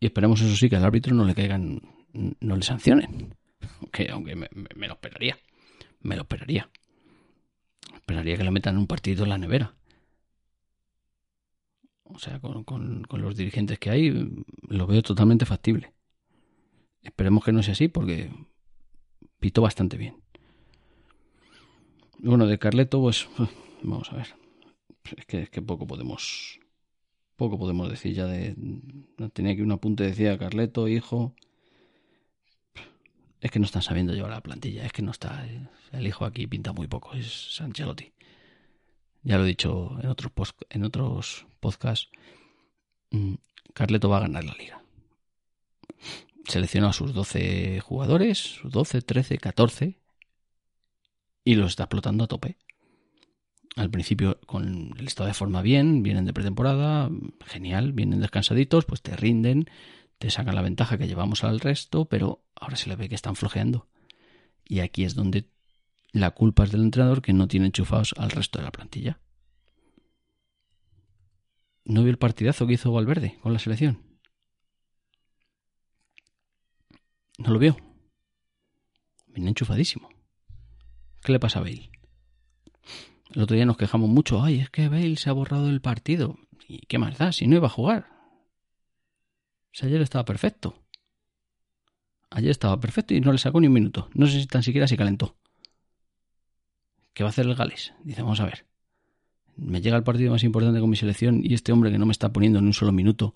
Y 0.04 0.08
esperemos 0.08 0.38
eso 0.42 0.54
sí, 0.54 0.68
que 0.68 0.76
al 0.76 0.84
árbitro 0.84 1.14
no 1.14 1.24
le 1.24 1.34
caigan, 1.34 1.80
no 2.12 2.56
le 2.56 2.62
sancionen. 2.62 3.34
Aunque, 3.80 4.10
aunque 4.10 4.36
me, 4.36 4.86
lo 4.86 4.92
esperaría. 4.92 5.38
Me 6.02 6.14
lo 6.14 6.22
esperaría. 6.24 6.68
Esperaría 7.94 8.36
que 8.36 8.44
le 8.44 8.50
metan 8.50 8.76
un 8.76 8.86
partido 8.86 9.24
en 9.24 9.30
la 9.30 9.38
nevera. 9.38 9.74
O 12.02 12.18
sea, 12.18 12.38
con, 12.38 13.06
los 13.08 13.34
dirigentes 13.34 13.78
que 13.78 13.88
hay, 13.88 14.44
lo 14.68 14.86
veo 14.86 15.00
totalmente 15.00 15.46
factible. 15.46 15.94
Esperemos 17.00 17.42
que 17.42 17.52
no 17.52 17.62
sea 17.62 17.72
así 17.72 17.88
porque 17.88 18.30
pitó 19.38 19.62
bastante 19.62 19.96
bien. 19.96 20.16
Bueno, 22.18 22.46
de 22.46 22.58
Carleto, 22.58 23.00
pues 23.00 23.26
vamos 23.82 24.12
a 24.12 24.16
ver. 24.16 24.34
Es 25.16 25.48
que 25.48 25.62
poco 25.62 25.86
podemos 25.86 26.60
poco 27.36 27.58
podemos 27.58 27.90
decir 27.90 28.14
ya 28.14 28.26
de 28.26 28.54
tenía 29.32 29.56
que 29.56 29.62
un 29.62 29.72
apunte 29.72 30.04
decía 30.04 30.38
Carleto 30.38 30.88
hijo 30.88 31.34
es 33.44 33.50
que 33.50 33.58
no 33.58 33.66
están 33.66 33.82
sabiendo 33.82 34.14
llevar 34.14 34.30
la 34.30 34.40
plantilla, 34.40 34.86
es 34.86 34.92
que 34.92 35.02
no 35.02 35.10
está. 35.10 35.46
El 35.92 36.06
hijo 36.06 36.24
aquí 36.24 36.46
pinta 36.46 36.72
muy 36.72 36.86
poco, 36.86 37.12
es 37.12 37.54
Sanchelotti. 37.54 38.14
Ya 39.22 39.36
lo 39.36 39.44
he 39.44 39.48
dicho 39.48 39.98
en 40.02 40.08
otros, 40.08 40.54
en 40.70 40.82
otros 40.82 41.46
podcasts. 41.60 42.08
Mm, 43.10 43.34
Carleto 43.74 44.08
va 44.08 44.16
a 44.16 44.20
ganar 44.20 44.44
la 44.44 44.54
liga. 44.54 44.82
Seleccionó 46.48 46.88
a 46.88 46.94
sus 46.94 47.12
12 47.12 47.80
jugadores, 47.80 48.38
sus 48.38 48.72
12, 48.72 49.02
13, 49.02 49.36
14, 49.36 49.98
y 51.44 51.54
los 51.56 51.72
está 51.72 51.82
explotando 51.82 52.24
a 52.24 52.28
tope. 52.28 52.56
Al 53.76 53.90
principio 53.90 54.40
con 54.46 54.94
el 54.96 55.06
estado 55.06 55.26
de 55.26 55.34
forma 55.34 55.60
bien, 55.60 56.02
vienen 56.02 56.24
de 56.24 56.32
pretemporada, 56.32 57.10
genial, 57.44 57.92
vienen 57.92 58.20
descansaditos, 58.20 58.84
pues 58.84 59.02
te 59.02 59.16
rinden, 59.16 59.68
te 60.18 60.30
sacan 60.30 60.54
la 60.54 60.62
ventaja 60.62 60.96
que 60.96 61.08
llevamos 61.08 61.42
al 61.42 61.58
resto, 61.58 62.04
pero 62.04 62.44
ahora 62.54 62.76
se 62.76 62.88
le 62.88 62.96
ve 62.96 63.08
que 63.08 63.16
están 63.16 63.34
flojeando. 63.34 63.88
Y 64.64 64.80
aquí 64.80 65.04
es 65.04 65.14
donde 65.14 65.50
la 66.12 66.30
culpa 66.30 66.64
es 66.64 66.70
del 66.70 66.82
entrenador 66.82 67.20
que 67.20 67.32
no 67.32 67.48
tiene 67.48 67.66
enchufados 67.66 68.14
al 68.16 68.30
resto 68.30 68.60
de 68.60 68.64
la 68.64 68.70
plantilla. 68.72 69.18
¿No 71.84 72.02
vio 72.02 72.10
el 72.10 72.18
partidazo 72.18 72.66
que 72.66 72.74
hizo 72.74 72.92
Valverde 72.92 73.38
con 73.42 73.52
la 73.52 73.58
selección? 73.58 73.98
¿No 77.38 77.50
lo 77.50 77.58
vio? 77.58 77.76
Viene 79.26 79.50
enchufadísimo. 79.50 80.08
¿Qué 81.22 81.32
le 81.32 81.40
pasa 81.40 81.58
a 81.58 81.62
Bale? 81.62 81.90
El 83.34 83.42
otro 83.42 83.56
día 83.56 83.66
nos 83.66 83.76
quejamos 83.76 84.08
mucho. 84.08 84.42
Ay, 84.42 84.60
es 84.60 84.70
que 84.70 84.88
Bale 84.88 85.16
se 85.16 85.28
ha 85.28 85.32
borrado 85.32 85.66
del 85.66 85.80
partido. 85.80 86.38
¿Y 86.68 86.86
qué 86.86 86.98
más 86.98 87.18
da 87.18 87.32
si 87.32 87.46
no 87.46 87.56
iba 87.56 87.66
a 87.66 87.70
jugar? 87.70 88.06
Ayer 89.82 90.00
estaba 90.00 90.24
perfecto. 90.24 90.74
Ayer 92.30 92.50
estaba 92.50 92.78
perfecto 92.78 93.12
y 93.12 93.20
no 93.20 93.32
le 93.32 93.38
sacó 93.38 93.60
ni 93.60 93.66
un 93.66 93.72
minuto. 93.72 94.08
No 94.14 94.26
sé 94.26 94.40
si 94.40 94.46
tan 94.46 94.62
siquiera 94.62 94.86
se 94.86 94.96
calentó. 94.96 95.36
¿Qué 97.12 97.24
va 97.24 97.28
a 97.28 97.30
hacer 97.30 97.46
el 97.46 97.54
Gales? 97.54 97.92
Dice, 98.04 98.22
vamos 98.22 98.40
a 98.40 98.44
ver. 98.44 98.66
Me 99.56 99.80
llega 99.80 99.96
el 99.96 100.04
partido 100.04 100.32
más 100.32 100.44
importante 100.44 100.80
con 100.80 100.90
mi 100.90 100.96
selección 100.96 101.40
y 101.44 101.54
este 101.54 101.72
hombre 101.72 101.90
que 101.90 101.98
no 101.98 102.06
me 102.06 102.12
está 102.12 102.32
poniendo 102.32 102.60
ni 102.60 102.68
un 102.68 102.72
solo 102.72 102.92
minuto, 102.92 103.34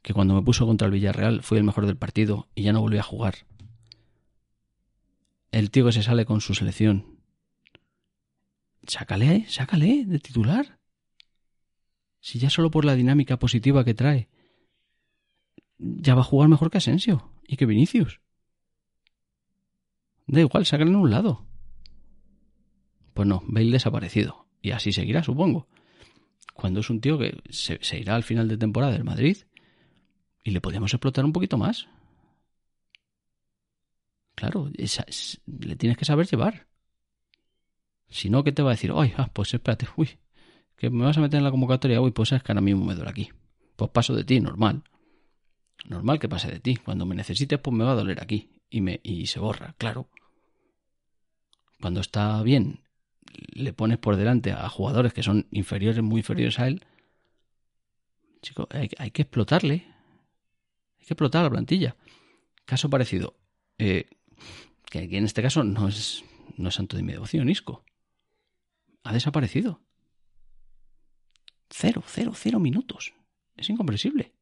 que 0.00 0.14
cuando 0.14 0.34
me 0.34 0.42
puso 0.42 0.66
contra 0.66 0.86
el 0.86 0.92
Villarreal 0.92 1.42
fue 1.42 1.58
el 1.58 1.64
mejor 1.64 1.86
del 1.86 1.96
partido 1.96 2.48
y 2.54 2.62
ya 2.62 2.72
no 2.72 2.80
volvió 2.80 3.00
a 3.00 3.02
jugar. 3.02 3.46
El 5.50 5.70
tío 5.70 5.84
que 5.84 5.92
se 5.92 6.02
sale 6.02 6.24
con 6.24 6.40
su 6.40 6.54
selección. 6.54 7.17
Sácale, 8.88 9.44
sácale 9.48 10.06
de 10.06 10.18
titular. 10.18 10.78
Si 12.20 12.38
ya 12.38 12.48
solo 12.48 12.70
por 12.70 12.86
la 12.86 12.94
dinámica 12.94 13.38
positiva 13.38 13.84
que 13.84 13.92
trae, 13.92 14.28
ya 15.76 16.14
va 16.14 16.22
a 16.22 16.24
jugar 16.24 16.48
mejor 16.48 16.70
que 16.70 16.78
Asensio 16.78 17.30
y 17.46 17.56
que 17.56 17.66
Vinicius. 17.66 18.20
Da 20.26 20.40
igual, 20.40 20.64
sácale 20.64 20.90
en 20.90 20.96
un 20.96 21.10
lado. 21.10 21.46
Pues 23.12 23.28
no, 23.28 23.42
Bale 23.46 23.70
desaparecido. 23.70 24.46
Y 24.62 24.70
así 24.70 24.92
seguirá, 24.92 25.22
supongo. 25.22 25.68
Cuando 26.54 26.80
es 26.80 26.88
un 26.88 27.00
tío 27.00 27.18
que 27.18 27.42
se, 27.50 27.78
irá 27.98 28.16
al 28.16 28.24
final 28.24 28.48
de 28.48 28.56
temporada 28.56 28.92
del 28.92 29.04
Madrid 29.04 29.36
y 30.42 30.50
le 30.50 30.62
podemos 30.62 30.92
explotar 30.94 31.26
un 31.26 31.32
poquito 31.32 31.58
más. 31.58 31.88
Claro, 34.34 34.70
le 34.70 35.76
tienes 35.76 35.98
que 35.98 36.04
saber 36.06 36.26
llevar. 36.26 36.67
Si 38.08 38.30
no, 38.30 38.42
¿qué 38.44 38.52
te 38.52 38.62
va 38.62 38.70
a 38.70 38.74
decir? 38.74 38.92
Ay, 38.94 39.12
ah, 39.16 39.30
pues 39.32 39.52
espérate, 39.52 39.86
uy, 39.96 40.10
que 40.76 40.90
me 40.90 41.04
vas 41.04 41.18
a 41.18 41.20
meter 41.20 41.38
en 41.38 41.44
la 41.44 41.50
convocatoria, 41.50 42.00
uy, 42.00 42.12
pues 42.12 42.32
es 42.32 42.42
que 42.42 42.52
ahora 42.52 42.60
mismo 42.60 42.84
me 42.84 42.94
duele 42.94 43.10
aquí. 43.10 43.30
Pues 43.76 43.90
paso 43.90 44.14
de 44.14 44.24
ti, 44.24 44.40
normal. 44.40 44.82
Normal 45.86 46.18
que 46.18 46.28
pase 46.28 46.50
de 46.50 46.60
ti. 46.60 46.76
Cuando 46.76 47.06
me 47.06 47.14
necesites, 47.14 47.58
pues 47.58 47.76
me 47.76 47.84
va 47.84 47.92
a 47.92 47.94
doler 47.94 48.20
aquí. 48.22 48.50
Y, 48.70 48.80
me, 48.80 49.00
y 49.02 49.26
se 49.26 49.38
borra, 49.38 49.74
claro. 49.78 50.08
Cuando 51.80 52.00
está 52.00 52.42
bien, 52.42 52.80
le 53.52 53.72
pones 53.72 53.98
por 53.98 54.16
delante 54.16 54.52
a 54.52 54.68
jugadores 54.68 55.12
que 55.12 55.22
son 55.22 55.46
inferiores, 55.50 56.02
muy 56.02 56.20
inferiores 56.20 56.58
a 56.58 56.66
él. 56.66 56.84
Chico, 58.42 58.68
hay, 58.70 58.88
que 58.88 59.22
explotarle. 59.22 59.74
Hay 60.98 61.06
que 61.06 61.14
explotar 61.14 61.44
la 61.44 61.50
plantilla. 61.50 61.96
Caso 62.64 62.90
parecido. 62.90 63.36
Eh, 63.78 64.06
que 64.90 65.04
en 65.04 65.24
este 65.24 65.42
caso 65.42 65.64
no 65.64 65.88
es, 65.88 66.24
no 66.56 66.68
es 66.68 66.74
santo 66.74 66.96
de 66.96 67.02
mi 67.02 67.12
devoción, 67.12 67.48
Isco. 67.48 67.84
Ha 69.08 69.12
desaparecido. 69.14 69.80
Cero, 71.70 72.02
cero, 72.06 72.32
cero 72.34 72.60
minutos. 72.60 73.14
Es 73.56 73.70
incomprensible. 73.70 74.34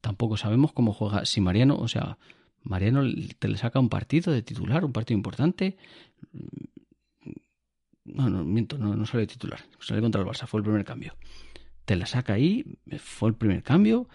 Tampoco 0.00 0.36
sabemos 0.36 0.72
cómo 0.72 0.92
juega. 0.92 1.24
Si 1.24 1.40
Mariano, 1.40 1.76
o 1.76 1.86
sea, 1.86 2.18
Mariano 2.62 3.04
te 3.38 3.46
le 3.46 3.58
saca 3.58 3.78
un 3.78 3.88
partido 3.88 4.32
de 4.32 4.42
titular, 4.42 4.84
un 4.84 4.92
partido 4.92 5.16
importante. 5.16 5.76
No, 8.02 8.28
no, 8.28 8.44
miento, 8.44 8.76
no, 8.76 8.96
no 8.96 9.06
sale 9.06 9.28
titular. 9.28 9.60
Sale 9.78 10.00
contra 10.00 10.22
el 10.22 10.26
Barça, 10.26 10.48
fue 10.48 10.58
el 10.58 10.64
primer 10.64 10.84
cambio. 10.84 11.14
Te 11.84 11.94
la 11.94 12.06
saca 12.06 12.32
ahí, 12.32 12.64
fue 12.98 13.28
el 13.28 13.36
primer 13.36 13.62
cambio. 13.62 14.08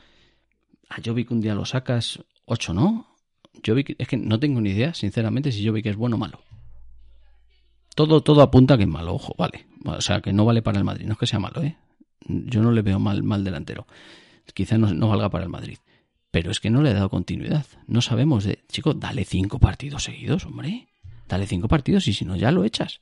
A 0.90 0.98
Jovic 1.02 1.32
un 1.32 1.40
día 1.40 1.56
lo 1.56 1.64
sacas, 1.64 2.22
ocho 2.44 2.74
no. 2.74 3.16
Jovic, 3.66 3.96
es 3.98 4.08
que 4.10 4.18
no 4.18 4.38
tengo 4.38 4.60
ni 4.60 4.72
idea, 4.72 4.94
sinceramente, 4.94 5.54
si 5.54 5.66
Jovic 5.66 5.86
es 5.86 5.96
bueno 5.96 6.18
o 6.18 6.20
malo. 6.20 6.42
Todo, 7.96 8.22
todo 8.22 8.42
apunta 8.42 8.78
que 8.78 8.84
es 8.84 8.90
malo, 8.90 9.14
ojo, 9.16 9.36
vale. 9.38 9.68
O 9.86 10.02
sea, 10.02 10.22
que 10.22 10.34
no 10.34 10.46
vale 10.46 10.62
para 10.62 10.78
el 10.78 10.84
Madrid, 10.84 11.06
no 11.06 11.14
es 11.14 11.20
que 11.20 11.28
sea 11.28 11.40
malo, 11.40 11.62
¿eh? 11.62 11.78
Yo 12.28 12.62
no 12.62 12.72
le 12.72 12.82
veo 12.82 13.00
mal, 13.00 13.24
mal 13.24 13.44
delantero 13.44 13.88
quizá 14.54 14.78
no, 14.78 15.08
valga 15.08 15.30
para 15.30 15.44
el 15.44 15.50
Madrid. 15.50 15.78
Pero 16.32 16.52
es 16.52 16.60
que 16.60 16.70
no 16.70 16.82
le 16.82 16.92
he 16.92 16.94
dado 16.94 17.10
continuidad. 17.10 17.66
No 17.88 18.02
sabemos 18.02 18.44
de. 18.44 18.60
Chico, 18.70 18.94
dale 18.94 19.26
cinco 19.26 19.60
partidos 19.60 20.04
seguidos, 20.04 20.46
hombre. 20.46 20.88
Dale 21.28 21.46
cinco 21.48 21.68
partidos 21.68 22.08
y 22.08 22.14
si 22.14 22.26
no, 22.26 22.36
ya 22.36 22.52
lo 22.52 22.64
echas. 22.64 23.02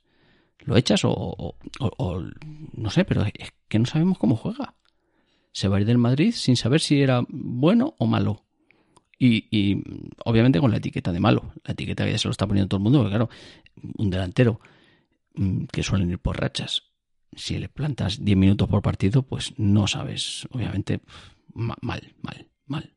Lo 0.60 0.76
echas 0.76 1.02
o, 1.04 1.54
no 2.74 2.90
sé, 2.90 3.04
pero 3.04 3.22
es 3.22 3.52
que 3.68 3.78
no 3.78 3.86
sabemos 3.86 4.18
cómo 4.18 4.36
juega. 4.36 4.74
Se 5.52 5.68
va 5.68 5.76
a 5.76 5.80
ir 5.80 5.86
del 5.86 5.98
Madrid 5.98 6.32
sin 6.32 6.56
saber 6.56 6.80
si 6.80 7.00
era 7.00 7.24
bueno 7.28 7.94
o 7.98 8.06
malo. 8.06 8.44
Y, 9.18 9.46
y, 9.50 9.82
obviamente 10.24 10.60
con 10.60 10.70
la 10.70 10.78
etiqueta 10.78 11.12
de 11.12 11.20
malo. 11.20 11.52
La 11.64 11.72
etiqueta 11.72 12.04
que 12.04 12.12
ya 12.12 12.18
se 12.18 12.28
lo 12.28 12.32
está 12.32 12.46
poniendo 12.46 12.68
todo 12.68 12.78
el 12.78 12.84
mundo, 12.84 12.98
porque 12.98 13.10
claro, 13.10 13.30
un 13.96 14.10
delantero 14.10 14.60
que 15.72 15.82
suelen 15.82 16.10
ir 16.10 16.18
por 16.18 16.40
rachas. 16.40 16.84
Si 17.36 17.58
le 17.58 17.68
plantas 17.68 18.24
10 18.24 18.36
minutos 18.36 18.68
por 18.68 18.82
partido, 18.82 19.22
pues 19.22 19.54
no 19.56 19.86
sabes, 19.86 20.48
obviamente, 20.50 21.00
mal, 21.54 21.78
mal, 21.80 22.48
mal. 22.66 22.94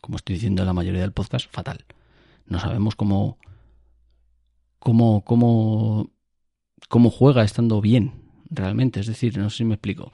Como 0.00 0.16
estoy 0.16 0.34
diciendo 0.36 0.62
en 0.62 0.66
la 0.66 0.72
mayoría 0.72 1.02
del 1.02 1.12
podcast, 1.12 1.50
fatal. 1.50 1.84
No 2.46 2.58
sabemos 2.58 2.94
cómo, 2.94 3.38
cómo, 4.78 5.24
cómo, 5.24 6.10
cómo 6.88 7.10
juega 7.10 7.44
estando 7.44 7.80
bien, 7.80 8.12
realmente. 8.50 9.00
Es 9.00 9.06
decir, 9.06 9.36
no 9.38 9.50
sé 9.50 9.58
si 9.58 9.64
me 9.64 9.74
explico. 9.74 10.12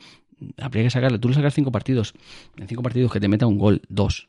Habría 0.56 0.84
que 0.84 0.90
sacarle, 0.90 1.18
tú 1.18 1.28
le 1.28 1.34
sacas 1.34 1.54
cinco 1.54 1.70
partidos, 1.70 2.14
en 2.56 2.66
cinco 2.66 2.82
partidos 2.82 3.12
que 3.12 3.20
te 3.20 3.28
meta 3.28 3.46
un 3.46 3.58
gol, 3.58 3.82
dos, 3.88 4.28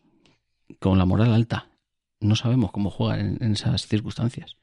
con 0.80 0.98
la 0.98 1.06
moral 1.06 1.34
alta. 1.34 1.70
No 2.20 2.36
sabemos 2.36 2.72
cómo 2.72 2.90
juega 2.92 3.20
en 3.20 3.52
esas 3.52 3.88
circunstancias. 3.88 4.58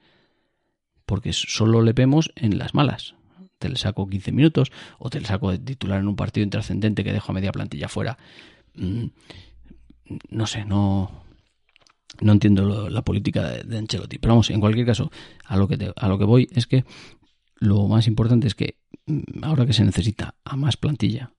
Porque 1.09 1.33
solo 1.33 1.81
le 1.81 1.95
vemos 1.95 2.31
en 2.37 2.59
las 2.59 2.75
malas 2.75 3.15
te 3.59 3.69
le 3.69 3.77
saco 3.77 4.09
15 4.09 4.33
minutos 4.33 4.71
o 4.99 5.11
te 5.11 5.21
le 5.21 5.27
saco 5.27 5.51
de 5.51 5.59
titular 5.59 6.01
en 6.01 6.09
un 6.09 6.17
partido 6.17 6.45
intrascendente 6.45 7.05
que 7.05 7.13
dejo 7.13 7.33
a 7.33 7.35
media 7.35 7.53
plantilla 7.53 7.89
fuera. 7.89 8.19
Mm, 8.75 9.07
no 10.31 10.47
sé, 10.47 10.65
no, 10.65 11.25
no 12.21 12.33
entiendo 12.33 12.89
la 12.89 13.03
política 13.03 13.49
de, 13.51 13.79
Ancelotti. 13.79 14.19
Pero 14.19 14.35
vamos, 14.35 14.51
en 14.51 14.61
cualquier 14.61 14.87
caso, 14.87 15.11
a 15.45 15.57
lo, 15.57 15.69
que 15.69 15.93
a 15.95 16.09
lo 16.09 16.19
que 16.19 16.25
voy 16.25 16.49
es 16.53 16.67
que 16.67 16.85
lo 17.57 17.89
más 17.89 18.07
importante 18.07 18.47
es 18.47 18.55
que 18.55 18.77
mm, 19.07 19.45
ahora 19.45 19.67
que 19.67 19.73
se 19.73 19.85
necesita 19.85 20.35
a 20.45 20.57
más 20.57 20.77
plantilla, 20.77 21.33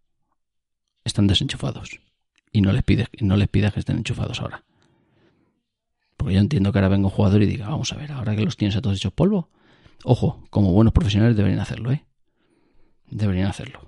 están 1.03 1.27
desenchufados. 1.27 1.99
Y 2.51 2.61
no 2.61 2.73
les 2.73 2.83
pides, 2.83 3.07
no 3.21 3.37
les 3.37 3.47
pidas 3.47 3.73
que 3.73 3.79
estén 3.79 3.97
enchufados 3.97 4.41
ahora. 4.41 4.65
Porque 6.17 6.33
yo 6.33 6.41
entiendo 6.41 6.73
que 6.73 6.79
ahora 6.79 6.89
venga 6.89 7.07
un 7.07 7.13
jugador 7.13 7.41
y 7.43 7.45
diga, 7.45 7.69
vamos 7.69 7.93
a 7.93 7.95
ver, 7.95 8.11
ahora 8.11 8.35
que 8.35 8.43
los 8.43 8.57
tienes 8.57 8.75
a 8.75 8.81
todos 8.81 8.97
hechos 8.97 9.13
polvo, 9.13 9.49
ojo, 10.03 10.43
como 10.49 10.71
buenos 10.71 10.93
profesionales 10.93 11.35
deberían 11.35 11.61
hacerlo, 11.61 11.91
¿eh? 11.91 12.05
deberían 13.09 13.47
hacerlo. 13.47 13.87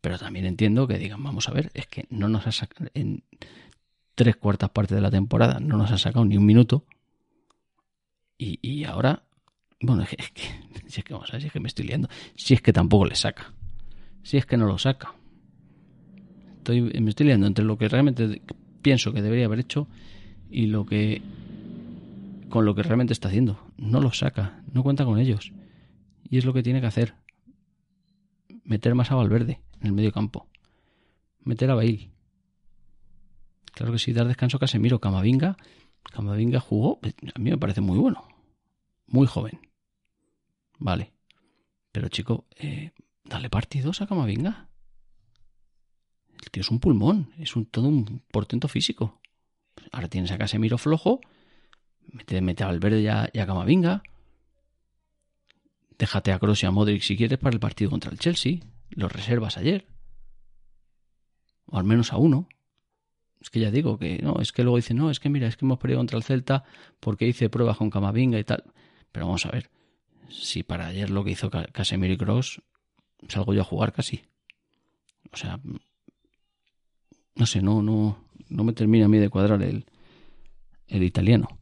Pero 0.00 0.18
también 0.18 0.46
entiendo 0.46 0.86
que 0.86 0.98
digan, 0.98 1.22
vamos 1.22 1.48
a 1.48 1.52
ver, 1.52 1.70
es 1.74 1.86
que 1.86 2.06
no 2.10 2.28
nos 2.28 2.46
ha 2.46 2.52
sacado 2.52 2.90
en 2.94 3.24
tres 4.14 4.36
cuartas 4.36 4.70
partes 4.70 4.94
de 4.94 5.00
la 5.00 5.10
temporada, 5.10 5.60
no 5.60 5.76
nos 5.76 5.90
ha 5.90 5.98
sacado 5.98 6.24
ni 6.24 6.36
un 6.36 6.46
minuto. 6.46 6.84
Y, 8.38 8.84
ahora, 8.84 9.22
bueno, 9.80 10.02
es 10.02 10.30
que, 10.30 10.42
si 10.88 11.00
es 11.00 11.04
que 11.04 11.14
vamos 11.14 11.30
a 11.30 11.32
ver, 11.32 11.42
si 11.42 11.46
es 11.46 11.52
que 11.52 11.60
me 11.60 11.68
estoy 11.68 11.86
liando, 11.86 12.08
si 12.34 12.54
es 12.54 12.60
que 12.62 12.72
tampoco 12.72 13.06
le 13.06 13.14
saca, 13.14 13.52
si 14.22 14.36
es 14.36 14.46
que 14.46 14.56
no 14.56 14.66
lo 14.66 14.78
saca. 14.78 15.14
Estoy, 16.58 16.82
me 16.82 17.10
estoy 17.10 17.26
liando 17.26 17.46
entre 17.46 17.64
lo 17.64 17.78
que 17.78 17.88
realmente 17.88 18.42
pienso 18.82 19.12
que 19.12 19.22
debería 19.22 19.46
haber 19.46 19.60
hecho 19.60 19.88
y 20.50 20.66
lo 20.66 20.84
que 20.84 21.22
con 22.48 22.64
lo 22.64 22.74
que 22.74 22.82
realmente 22.82 23.12
está 23.12 23.28
haciendo. 23.28 23.58
No 23.76 24.00
lo 24.00 24.12
saca, 24.12 24.62
no 24.76 24.84
cuenta 24.84 25.04
con 25.04 25.18
ellos. 25.18 25.52
Y 26.22 26.38
es 26.38 26.44
lo 26.44 26.52
que 26.52 26.62
tiene 26.62 26.80
que 26.80 26.86
hacer 26.86 27.14
meter 28.62 28.94
más 28.94 29.10
a 29.10 29.14
Valverde 29.14 29.60
en 29.80 29.86
el 29.86 29.92
medio 29.92 30.12
campo. 30.12 30.48
Meter 31.40 31.70
a 31.70 31.74
Bail. 31.74 32.12
Claro 33.72 33.92
que 33.92 33.98
sí, 33.98 34.12
dar 34.12 34.26
descanso 34.26 34.56
a 34.56 34.60
Casemiro, 34.60 35.00
Camavinga. 35.00 35.56
Camavinga 36.02 36.60
jugó, 36.60 37.00
a 37.34 37.38
mí 37.38 37.50
me 37.50 37.58
parece 37.58 37.80
muy 37.80 37.98
bueno. 37.98 38.26
Muy 39.06 39.26
joven. 39.26 39.60
Vale. 40.78 41.12
Pero 41.92 42.08
chico, 42.08 42.46
eh, 42.56 42.92
dale 43.24 43.48
partidos 43.48 44.02
a 44.02 44.06
Camavinga. 44.06 44.68
El 46.42 46.50
tío 46.50 46.60
es 46.60 46.70
un 46.70 46.80
pulmón, 46.80 47.32
es 47.38 47.56
un, 47.56 47.66
todo 47.66 47.88
un 47.88 48.22
portento 48.30 48.68
físico. 48.68 49.20
Ahora 49.92 50.08
tienes 50.08 50.30
a 50.32 50.38
Casemiro 50.38 50.78
flojo, 50.78 51.20
mete, 52.12 52.40
mete 52.40 52.64
a 52.64 52.66
Valverde 52.66 53.00
y 53.00 53.06
a, 53.08 53.30
y 53.32 53.38
a 53.38 53.46
Camavinga. 53.46 54.02
Déjate 55.98 56.32
a 56.32 56.38
Kroos 56.38 56.62
y 56.62 56.66
a 56.66 56.70
Modric 56.70 57.02
si 57.02 57.16
quieres 57.16 57.38
para 57.38 57.54
el 57.54 57.60
partido 57.60 57.90
contra 57.90 58.10
el 58.10 58.18
Chelsea. 58.18 58.58
Los 58.90 59.12
reservas 59.12 59.56
ayer. 59.56 59.86
O 61.66 61.78
al 61.78 61.84
menos 61.84 62.12
a 62.12 62.18
uno. 62.18 62.48
Es 63.40 63.50
que 63.50 63.60
ya 63.60 63.70
digo 63.70 63.98
que 63.98 64.18
no, 64.18 64.40
es 64.40 64.52
que 64.52 64.62
luego 64.62 64.76
dicen, 64.76 64.96
no, 64.96 65.10
es 65.10 65.20
que 65.20 65.28
mira, 65.28 65.46
es 65.46 65.56
que 65.56 65.64
hemos 65.64 65.78
perdido 65.78 66.00
contra 66.00 66.16
el 66.16 66.24
Celta 66.24 66.64
porque 67.00 67.26
hice 67.26 67.48
pruebas 67.48 67.76
con 67.76 67.90
Camavinga 67.90 68.38
y 68.38 68.44
tal. 68.44 68.64
Pero 69.12 69.26
vamos 69.26 69.46
a 69.46 69.50
ver, 69.50 69.70
si 70.28 70.62
para 70.62 70.86
ayer 70.88 71.10
lo 71.10 71.24
que 71.24 71.30
hizo 71.30 71.50
Casemiro 71.50 72.14
y 72.14 72.16
Cross, 72.16 72.62
salgo 73.28 73.54
yo 73.54 73.60
a 73.62 73.64
jugar 73.64 73.92
casi. 73.92 74.22
O 75.32 75.36
sea, 75.36 75.60
no 77.34 77.46
sé, 77.46 77.62
no, 77.62 77.82
no, 77.82 78.24
no 78.48 78.64
me 78.64 78.72
termina 78.72 79.06
a 79.06 79.08
mí 79.08 79.18
de 79.18 79.28
cuadrar 79.28 79.62
el, 79.62 79.86
el 80.88 81.02
italiano. 81.02 81.60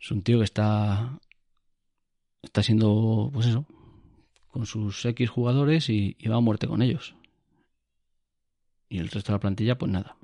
Es 0.00 0.10
un 0.10 0.22
tío 0.22 0.38
que 0.38 0.44
está, 0.44 1.18
está 2.44 2.62
siendo, 2.62 3.30
pues 3.32 3.46
eso, 3.46 3.66
con 4.48 4.66
sus 4.66 5.04
X 5.04 5.30
jugadores 5.30 5.88
y, 5.88 6.16
va 6.28 6.36
a 6.36 6.40
muerte 6.40 6.66
con 6.66 6.82
ellos. 6.82 7.14
Y 8.88 8.98
el 8.98 9.08
resto 9.08 9.32
de 9.32 9.36
la 9.36 9.40
plantilla, 9.40 9.78
pues 9.78 9.90
nada. 9.90 10.16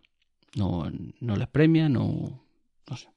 No, 0.54 0.90
no 1.20 1.36
les 1.36 1.48
premia, 1.48 1.88
no, 1.88 2.44
no 2.88 2.96
sé. 2.96 3.08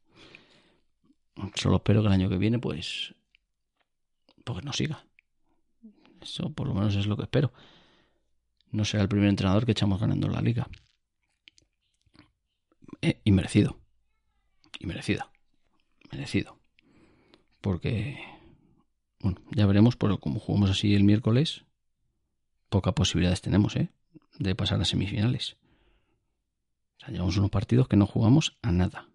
Solo 1.55 1.77
espero 1.77 2.01
que 2.01 2.07
el 2.07 2.13
año 2.13 2.29
que 2.29 2.37
viene, 2.37 2.59
pues, 2.59 3.13
pues 4.43 4.63
no 4.63 4.73
siga. 4.73 5.05
Eso 6.21 6.51
por 6.51 6.67
lo 6.67 6.73
menos 6.73 6.95
es 6.95 7.05
lo 7.05 7.17
que 7.17 7.23
espero. 7.23 7.53
No 8.71 8.85
será 8.85 9.03
el 9.03 9.09
primer 9.09 9.29
entrenador 9.29 9.65
que 9.65 9.73
echamos 9.73 9.99
ganando 9.99 10.27
la 10.27 10.41
liga. 10.41 10.67
Eh, 13.01 13.21
y 13.23 13.31
merecido. 13.31 13.79
Y 14.79 14.87
merecida. 14.87 15.29
Merecido. 16.11 16.57
Porque, 17.61 18.17
bueno, 19.23 19.41
ya 19.51 19.65
veremos, 19.65 19.95
pero 19.95 20.19
como 20.19 20.39
jugamos 20.39 20.69
así 20.69 20.93
el 20.93 21.03
miércoles, 21.03 21.63
pocas 22.69 22.93
posibilidades 22.93 23.41
tenemos, 23.41 23.75
¿eh? 23.75 23.89
De 24.37 24.53
pasar 24.53 24.81
a 24.81 24.85
semifinales. 24.85 25.57
O 26.97 26.99
sea, 26.99 27.09
llevamos 27.09 27.37
unos 27.37 27.49
partidos 27.49 27.87
que 27.87 27.95
no 27.95 28.05
jugamos 28.05 28.57
a 28.61 28.71
nada. 28.71 29.09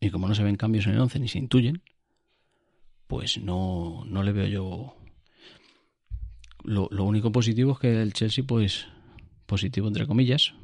Y 0.00 0.10
como 0.10 0.28
no 0.28 0.34
se 0.34 0.42
ven 0.42 0.56
cambios 0.56 0.86
en 0.86 0.94
el 0.94 1.00
11 1.00 1.20
ni 1.20 1.28
se 1.28 1.38
intuyen, 1.38 1.82
pues 3.06 3.38
no, 3.38 4.04
no 4.06 4.22
le 4.22 4.32
veo 4.32 4.46
yo. 4.46 4.96
Lo, 6.62 6.88
lo, 6.90 7.04
único 7.04 7.30
positivo 7.30 7.72
es 7.72 7.78
que 7.78 8.02
el 8.02 8.12
Chelsea, 8.12 8.44
pues, 8.44 8.86
positivo 9.46 9.86
entre 9.88 10.06
comillas, 10.06 10.54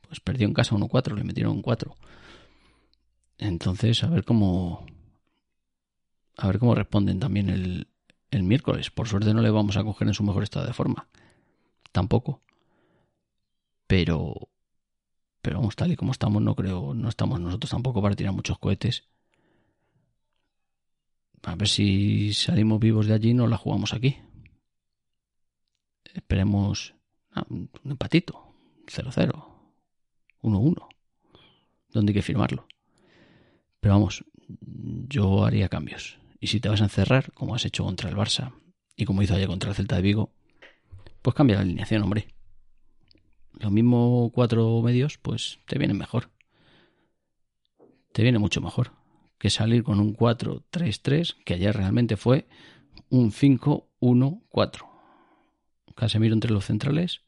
pues 0.00 0.20
perdió 0.20 0.46
en 0.46 0.54
casa 0.54 0.74
1-4, 0.74 1.14
le 1.14 1.24
metieron 1.24 1.52
un 1.52 1.62
4. 1.62 1.94
Entonces, 3.38 4.02
a 4.02 4.08
ver 4.08 4.24
cómo. 4.24 4.86
A 6.38 6.46
ver 6.46 6.58
cómo 6.58 6.74
responden 6.74 7.20
también 7.20 7.50
el, 7.50 7.88
el 8.30 8.42
miércoles. 8.42 8.90
Por 8.90 9.08
suerte 9.08 9.34
no 9.34 9.42
le 9.42 9.50
vamos 9.50 9.76
a 9.76 9.84
coger 9.84 10.08
en 10.08 10.14
su 10.14 10.24
mejor 10.24 10.42
estado 10.42 10.66
de 10.66 10.72
forma. 10.72 11.06
Tampoco. 11.92 12.40
Pero 13.86 14.48
pero 15.48 15.60
vamos, 15.60 15.76
tal 15.76 15.92
y 15.92 15.96
como 15.96 16.12
estamos, 16.12 16.42
no 16.42 16.54
creo, 16.54 16.94
no 16.94 17.08
estamos 17.08 17.40
nosotros 17.40 17.70
tampoco 17.70 18.02
para 18.02 18.14
tirar 18.14 18.34
muchos 18.34 18.58
cohetes. 18.58 19.04
A 21.42 21.54
ver 21.54 21.68
si 21.68 22.34
salimos 22.34 22.80
vivos 22.80 23.06
de 23.06 23.14
allí 23.14 23.30
y 23.30 23.34
nos 23.34 23.48
la 23.48 23.56
jugamos 23.56 23.94
aquí. 23.94 24.18
Esperemos 26.12 26.94
ah, 27.32 27.46
un 27.48 27.70
empatito, 27.84 28.54
0-0, 28.86 29.44
1-1, 30.42 30.88
donde 31.92 32.10
hay 32.10 32.14
que 32.14 32.22
firmarlo. 32.22 32.66
Pero 33.80 33.94
vamos, 33.94 34.24
yo 35.08 35.44
haría 35.46 35.68
cambios. 35.68 36.18
Y 36.40 36.48
si 36.48 36.60
te 36.60 36.68
vas 36.68 36.80
a 36.80 36.84
encerrar, 36.84 37.32
como 37.32 37.54
has 37.54 37.64
hecho 37.64 37.84
contra 37.84 38.08
el 38.08 38.16
Barça 38.16 38.52
y 38.96 39.04
como 39.04 39.22
hizo 39.22 39.34
ayer 39.34 39.48
contra 39.48 39.70
el 39.70 39.76
Celta 39.76 39.96
de 39.96 40.02
Vigo, 40.02 40.32
pues 41.22 41.34
cambia 41.34 41.56
la 41.56 41.62
alineación, 41.62 42.02
hombre 42.02 42.28
los 43.58 43.72
mismos 43.72 44.30
cuatro 44.32 44.80
medios, 44.82 45.18
pues 45.18 45.58
te 45.66 45.78
viene 45.78 45.94
mejor. 45.94 46.30
Te 48.12 48.22
viene 48.22 48.38
mucho 48.38 48.60
mejor 48.60 48.92
que 49.38 49.50
salir 49.50 49.84
con 49.84 50.00
un 50.00 50.16
4-3-3, 50.16 51.36
que 51.44 51.54
ayer 51.54 51.76
realmente 51.76 52.16
fue 52.16 52.48
un 53.08 53.30
5-1-4. 53.30 54.86
Casemiro 55.94 56.34
entre 56.34 56.50
los 56.52 56.64
centrales, 56.64 57.22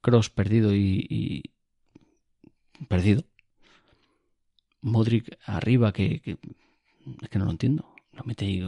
Cross 0.00 0.30
perdido 0.30 0.74
y, 0.74 1.06
y, 1.08 1.42
perdido. 2.86 3.24
Modric 4.80 5.38
arriba, 5.44 5.92
que, 5.92 6.20
que, 6.20 6.38
es 7.22 7.28
que 7.28 7.38
no 7.38 7.46
lo 7.46 7.50
entiendo. 7.50 7.94
Lo 8.18 8.24
mete 8.24 8.44
ahí 8.44 8.60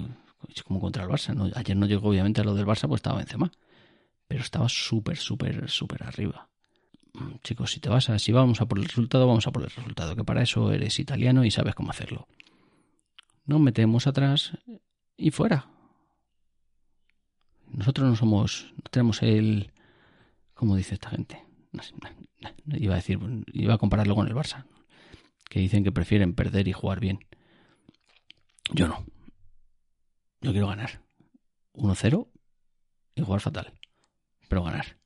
como 0.64 0.80
contra 0.80 1.04
el 1.04 1.10
Barça. 1.10 1.34
Ayer 1.54 1.76
no 1.76 1.86
llegó 1.86 2.08
obviamente 2.08 2.40
a 2.40 2.44
lo 2.44 2.54
del 2.54 2.64
Barça, 2.64 2.88
pues 2.88 3.00
estaba 3.00 3.20
encima. 3.20 3.50
Pero 4.26 4.42
estaba 4.42 4.68
súper, 4.68 5.18
súper, 5.18 5.68
súper 5.68 6.02
arriba 6.04 6.50
chicos, 7.42 7.72
si 7.72 7.80
te 7.80 7.88
vas 7.88 8.08
a, 8.10 8.18
si 8.18 8.32
vamos 8.32 8.60
a 8.60 8.66
por 8.66 8.78
el 8.78 8.84
resultado, 8.84 9.26
vamos 9.26 9.46
a 9.46 9.52
por 9.52 9.62
el 9.62 9.70
resultado, 9.70 10.16
que 10.16 10.24
para 10.24 10.42
eso 10.42 10.72
eres 10.72 10.98
italiano 10.98 11.44
y 11.44 11.50
sabes 11.50 11.74
cómo 11.74 11.90
hacerlo. 11.90 12.28
Nos 13.46 13.60
metemos 13.60 14.06
atrás 14.06 14.52
y 15.16 15.30
fuera. 15.30 15.66
Nosotros 17.72 18.08
no 18.08 18.16
somos, 18.16 18.72
no 18.76 18.90
tenemos 18.90 19.22
el, 19.22 19.72
¿cómo 20.54 20.76
dice 20.76 20.94
esta 20.94 21.10
gente? 21.10 21.44
iba 22.66 22.94
a 22.94 22.96
decir, 22.96 23.18
iba 23.52 23.74
a 23.74 23.78
compararlo 23.78 24.14
con 24.14 24.26
el 24.26 24.34
Barça, 24.34 24.64
que 25.48 25.60
dicen 25.60 25.84
que 25.84 25.92
prefieren 25.92 26.34
perder 26.34 26.68
y 26.68 26.72
jugar 26.72 27.00
bien. 27.00 27.20
Yo 28.72 28.88
no. 28.88 29.04
Yo 30.40 30.52
quiero 30.52 30.68
ganar. 30.68 31.02
1-0 31.74 32.28
y 33.14 33.22
jugar 33.22 33.40
fatal. 33.40 33.72
Pero 34.48 34.64
ganar. 34.64 34.98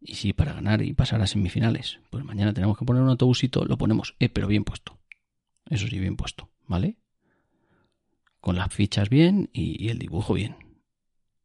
Y 0.00 0.16
si 0.16 0.32
para 0.34 0.52
ganar 0.52 0.82
y 0.82 0.92
pasar 0.92 1.22
a 1.22 1.26
semifinales, 1.26 1.98
pues 2.10 2.24
mañana 2.24 2.52
tenemos 2.52 2.78
que 2.78 2.84
poner 2.84 3.02
un 3.02 3.08
autobusito, 3.08 3.64
lo 3.64 3.78
ponemos, 3.78 4.14
eh, 4.20 4.28
pero 4.28 4.46
bien 4.46 4.64
puesto. 4.64 4.98
Eso 5.70 5.88
sí, 5.88 5.98
bien 5.98 6.16
puesto, 6.16 6.50
¿vale? 6.66 6.98
Con 8.40 8.56
las 8.56 8.72
fichas 8.72 9.08
bien 9.08 9.48
y, 9.54 9.88
el 9.88 9.98
dibujo 9.98 10.34
bien. 10.34 10.56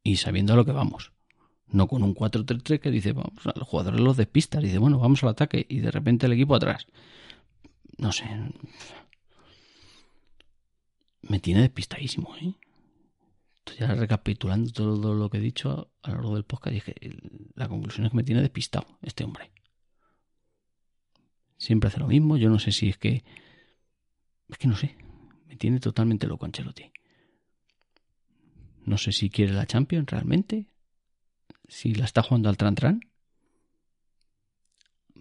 Y 0.03 0.17
sabiendo 0.17 0.53
a 0.53 0.55
lo 0.57 0.65
que 0.65 0.73
vamos. 0.73 1.13
No 1.67 1.87
con 1.87 2.03
un 2.03 2.13
4-3-3 2.13 2.79
que 2.79 2.91
dice, 2.91 3.13
vamos, 3.13 3.45
los 3.45 3.67
jugadores 3.67 4.01
los 4.01 4.17
despistas, 4.17 4.61
dice, 4.61 4.79
bueno, 4.79 4.99
vamos 4.99 5.23
al 5.23 5.29
ataque 5.29 5.65
y 5.69 5.79
de 5.79 5.91
repente 5.91 6.25
el 6.25 6.33
equipo 6.33 6.55
atrás. 6.55 6.87
No 7.97 8.11
sé. 8.11 8.25
Me 11.21 11.39
tiene 11.39 11.61
despistadísimo, 11.61 12.35
¿eh? 12.41 12.55
Ya 13.77 13.87
recapitulando 13.93 14.71
todo 14.71 15.13
lo 15.13 15.29
que 15.29 15.37
he 15.37 15.41
dicho 15.41 15.91
a 16.01 16.09
lo 16.09 16.15
largo 16.15 16.35
del 16.35 16.45
podcast, 16.45 16.73
dije, 16.73 16.95
la 17.55 17.67
conclusión 17.67 18.05
es 18.05 18.11
que 18.11 18.17
me 18.17 18.23
tiene 18.23 18.41
despistado 18.41 18.97
este 19.01 19.23
hombre. 19.23 19.51
Siempre 21.57 21.89
hace 21.89 21.99
lo 21.99 22.07
mismo, 22.07 22.37
yo 22.37 22.49
no 22.49 22.59
sé 22.59 22.71
si 22.71 22.89
es 22.89 22.97
que... 22.97 23.23
Es 24.47 24.57
que 24.57 24.67
no 24.67 24.75
sé, 24.75 24.95
me 25.47 25.55
tiene 25.55 25.79
totalmente 25.79 26.25
loco 26.25 26.45
Ancelotti. 26.45 26.91
No 28.85 28.97
sé 28.97 29.11
si 29.11 29.29
quiere 29.29 29.53
la 29.53 29.67
Champions 29.67 30.09
realmente, 30.09 30.67
si 31.67 31.93
la 31.93 32.05
está 32.05 32.23
jugando 32.23 32.49
al 32.49 32.57
Tran 32.57 32.75
Tran. 32.75 33.01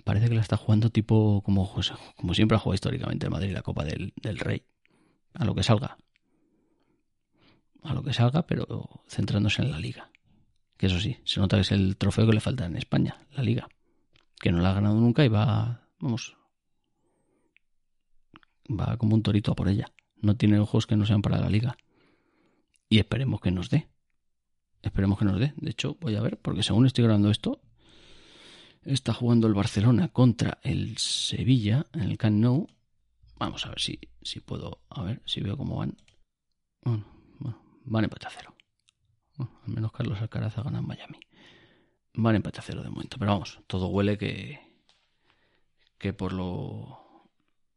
Parece 0.04 0.28
que 0.28 0.34
la 0.34 0.40
está 0.40 0.56
jugando 0.56 0.90
tipo 0.90 1.42
como, 1.42 1.70
como 2.16 2.34
siempre 2.34 2.56
ha 2.56 2.60
jugado 2.60 2.74
históricamente 2.74 3.26
el 3.26 3.32
Madrid 3.32 3.52
la 3.52 3.62
Copa 3.62 3.84
del, 3.84 4.14
del 4.16 4.38
Rey. 4.38 4.64
A 5.34 5.44
lo 5.44 5.54
que 5.54 5.62
salga 5.62 5.98
a 7.82 7.94
lo 7.94 8.02
que 8.02 8.12
salga, 8.12 8.46
pero 8.46 9.02
centrándose 9.08 9.62
en 9.62 9.70
la 9.70 9.78
liga. 9.78 10.10
Que 10.76 10.86
eso 10.86 11.00
sí, 11.00 11.18
se 11.24 11.40
nota 11.40 11.56
que 11.56 11.62
es 11.62 11.72
el 11.72 11.96
trofeo 11.96 12.26
que 12.26 12.34
le 12.34 12.40
falta 12.40 12.66
en 12.66 12.76
España, 12.76 13.16
la 13.32 13.42
liga. 13.42 13.68
Que 14.40 14.52
no 14.52 14.60
la 14.60 14.70
ha 14.70 14.74
ganado 14.74 14.96
nunca 15.00 15.24
y 15.24 15.28
va, 15.28 15.88
vamos, 15.98 16.36
va 18.68 18.96
como 18.96 19.14
un 19.14 19.22
torito 19.22 19.52
a 19.52 19.56
por 19.56 19.68
ella. 19.68 19.92
No 20.20 20.36
tiene 20.36 20.58
ojos 20.58 20.86
que 20.86 20.96
no 20.96 21.06
sean 21.06 21.22
para 21.22 21.40
la 21.40 21.48
liga. 21.48 21.76
Y 22.88 22.98
esperemos 22.98 23.40
que 23.40 23.50
nos 23.50 23.70
dé. 23.70 23.88
Esperemos 24.82 25.18
que 25.18 25.24
nos 25.24 25.38
dé. 25.38 25.52
De 25.56 25.70
hecho, 25.70 25.96
voy 26.00 26.16
a 26.16 26.20
ver, 26.20 26.38
porque 26.38 26.62
según 26.62 26.86
estoy 26.86 27.04
grabando 27.04 27.30
esto, 27.30 27.60
está 28.84 29.12
jugando 29.12 29.46
el 29.46 29.54
Barcelona 29.54 30.08
contra 30.08 30.58
el 30.62 30.96
Sevilla 30.98 31.86
en 31.92 32.02
el 32.02 32.18
Camp. 32.18 32.68
Vamos 33.38 33.66
a 33.66 33.70
ver 33.70 33.80
si, 33.80 33.98
si 34.22 34.40
puedo, 34.40 34.82
a 34.88 35.02
ver 35.02 35.22
si 35.24 35.40
veo 35.40 35.56
cómo 35.56 35.76
van. 35.76 35.96
Bueno, 36.82 37.04
Van 37.90 38.04
empate 38.04 38.26
a 38.26 38.30
cero. 38.30 38.54
al 39.38 39.72
menos 39.72 39.92
Carlos 39.92 40.20
Alcaraz 40.20 40.58
ha 40.58 40.62
ganado 40.62 40.82
en 40.82 40.88
Miami. 40.88 41.20
Van 42.14 42.36
empate 42.36 42.60
a 42.60 42.62
cero 42.62 42.82
de 42.82 42.90
momento. 42.90 43.18
Pero 43.18 43.32
vamos, 43.32 43.60
todo 43.66 43.88
huele 43.88 44.18
que, 44.18 44.60
que 45.98 46.12
por 46.12 46.32
lo 46.32 47.08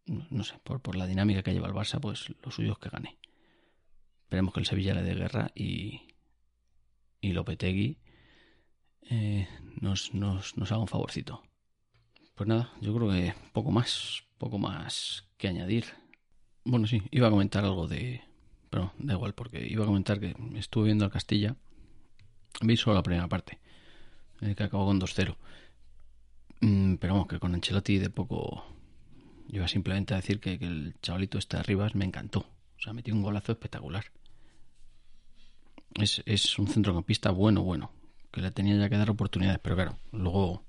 no 0.05 0.43
sé, 0.43 0.55
por, 0.63 0.81
por 0.81 0.95
la 0.95 1.07
dinámica 1.07 1.43
que 1.43 1.53
lleva 1.53 1.67
el 1.67 1.73
Barça, 1.73 1.99
pues 1.99 2.33
lo 2.43 2.51
suyo 2.51 2.73
es 2.73 2.77
que 2.79 2.89
gane. 2.89 3.17
Esperemos 4.23 4.53
que 4.53 4.59
el 4.59 4.65
Sevilla 4.65 4.93
le 4.93 5.03
dé 5.03 5.15
guerra 5.15 5.51
y, 5.55 6.01
y 7.19 7.33
Lopetegui 7.33 7.99
eh, 9.09 9.47
nos, 9.79 10.13
nos, 10.13 10.57
nos 10.57 10.71
haga 10.71 10.81
un 10.81 10.87
favorcito. 10.87 11.43
Pues 12.35 12.47
nada, 12.47 12.71
yo 12.81 12.95
creo 12.95 13.09
que 13.09 13.33
poco 13.51 13.71
más, 13.71 14.23
poco 14.37 14.57
más 14.57 15.27
que 15.37 15.47
añadir. 15.47 15.85
Bueno, 16.63 16.87
sí, 16.87 17.01
iba 17.11 17.27
a 17.27 17.31
comentar 17.31 17.63
algo 17.63 17.87
de... 17.87 18.23
Pero 18.71 18.93
da 18.97 19.13
igual, 19.13 19.33
porque 19.33 19.67
iba 19.67 19.83
a 19.83 19.85
comentar 19.85 20.19
que 20.19 20.33
estuve 20.55 20.85
viendo 20.85 21.03
el 21.03 21.11
Castilla. 21.11 21.55
Vi 22.61 22.77
solo 22.77 22.95
la 22.95 23.03
primera 23.03 23.27
parte, 23.27 23.59
eh, 24.39 24.55
que 24.55 24.63
acabó 24.63 24.85
con 24.85 24.99
2-0. 24.99 25.35
Mm, 26.61 26.95
pero 26.95 27.13
vamos, 27.13 27.27
que 27.27 27.37
con 27.37 27.53
Ancelotti 27.53 27.99
de 27.99 28.09
poco... 28.09 28.65
Iba 29.49 29.67
simplemente 29.67 30.13
a 30.13 30.17
decir 30.17 30.39
que, 30.39 30.57
que 30.57 30.65
el 30.65 30.95
chavalito 31.01 31.37
este 31.37 31.57
de 31.57 31.63
Rivas 31.63 31.95
me 31.95 32.05
encantó. 32.05 32.39
O 32.39 32.81
sea, 32.81 32.93
metió 32.93 33.13
un 33.13 33.21
golazo 33.21 33.51
espectacular. 33.51 34.05
Es, 35.95 36.23
es 36.25 36.57
un 36.57 36.67
centrocampista 36.67 37.31
bueno, 37.31 37.63
bueno. 37.63 37.91
Que 38.31 38.39
le 38.39 38.51
tenía 38.51 38.77
ya 38.77 38.89
que 38.89 38.95
dar 38.95 39.09
oportunidades, 39.09 39.59
pero 39.59 39.75
claro, 39.75 39.97
luego... 40.13 40.63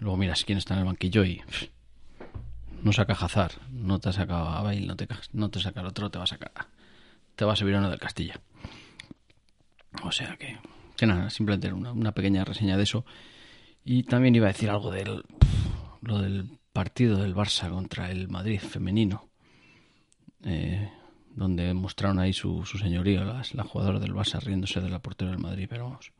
Luego 0.00 0.16
miras 0.16 0.44
quién 0.44 0.56
está 0.56 0.72
en 0.72 0.80
el 0.80 0.86
banquillo 0.86 1.22
y... 1.22 1.36
pff, 1.40 1.64
no 2.82 2.92
saca 2.92 3.12
Hazard, 3.12 3.52
no 3.70 4.00
te 4.00 4.12
saca 4.12 4.62
Bale, 4.62 4.86
no 4.86 4.96
te, 4.96 5.06
no 5.32 5.50
te 5.50 5.60
saca 5.60 5.80
el 5.80 5.86
otro, 5.86 6.10
te 6.10 6.16
va 6.16 6.24
a 6.24 6.28
sacar... 6.28 6.52
Te 7.36 7.44
va 7.44 7.52
a 7.52 7.56
subir 7.56 7.74
uno 7.74 7.90
del 7.90 7.98
Castilla. 7.98 8.40
O 10.02 10.12
sea 10.12 10.36
que... 10.36 10.58
Que 10.96 11.06
nada, 11.06 11.28
simplemente 11.30 11.72
una, 11.72 11.92
una 11.92 12.12
pequeña 12.12 12.44
reseña 12.44 12.76
de 12.76 12.84
eso. 12.84 13.04
Y 13.84 14.04
también 14.04 14.34
iba 14.34 14.46
a 14.46 14.52
decir 14.52 14.70
algo 14.70 14.90
del... 14.90 15.24
Lo 16.00 16.18
del 16.18 16.58
partido 16.72 17.18
del 17.18 17.34
Barça 17.34 17.70
contra 17.70 18.10
el 18.10 18.28
Madrid 18.28 18.60
femenino. 18.60 19.28
Eh, 20.44 20.90
donde 21.34 21.72
mostraron 21.74 22.18
ahí 22.18 22.32
su, 22.32 22.64
su 22.64 22.78
señorío 22.78 23.24
las, 23.24 23.54
las 23.54 23.66
jugadoras 23.66 24.00
del 24.00 24.12
Barça 24.14 24.40
riéndose 24.40 24.80
de 24.80 24.90
la 24.90 25.00
portera 25.00 25.30
del 25.30 25.40
Madrid, 25.40 25.66
pero 25.68 25.84
vamos. 25.84 26.12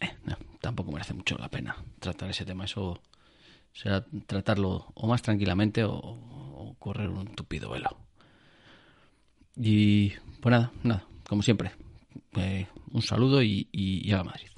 Eh, 0.00 0.10
tampoco 0.60 0.92
merece 0.92 1.14
mucho 1.14 1.36
la 1.38 1.48
pena 1.48 1.76
tratar 2.00 2.30
ese 2.30 2.44
tema. 2.44 2.64
Eso 2.64 3.00
será 3.72 4.04
tratarlo 4.26 4.88
o 4.94 5.06
más 5.06 5.22
tranquilamente 5.22 5.84
o, 5.84 5.94
o 5.94 6.76
correr 6.78 7.08
un 7.08 7.26
tupido 7.34 7.70
velo. 7.70 8.05
Y 9.56 10.10
pues 10.40 10.50
nada, 10.52 10.70
nada, 10.82 11.04
como 11.28 11.42
siempre. 11.42 11.72
eh, 12.36 12.66
un 12.92 13.02
saludo 13.02 13.42
y, 13.42 13.68
y, 13.72 14.08
y 14.08 14.12
a 14.12 14.22
Madrid. 14.22 14.48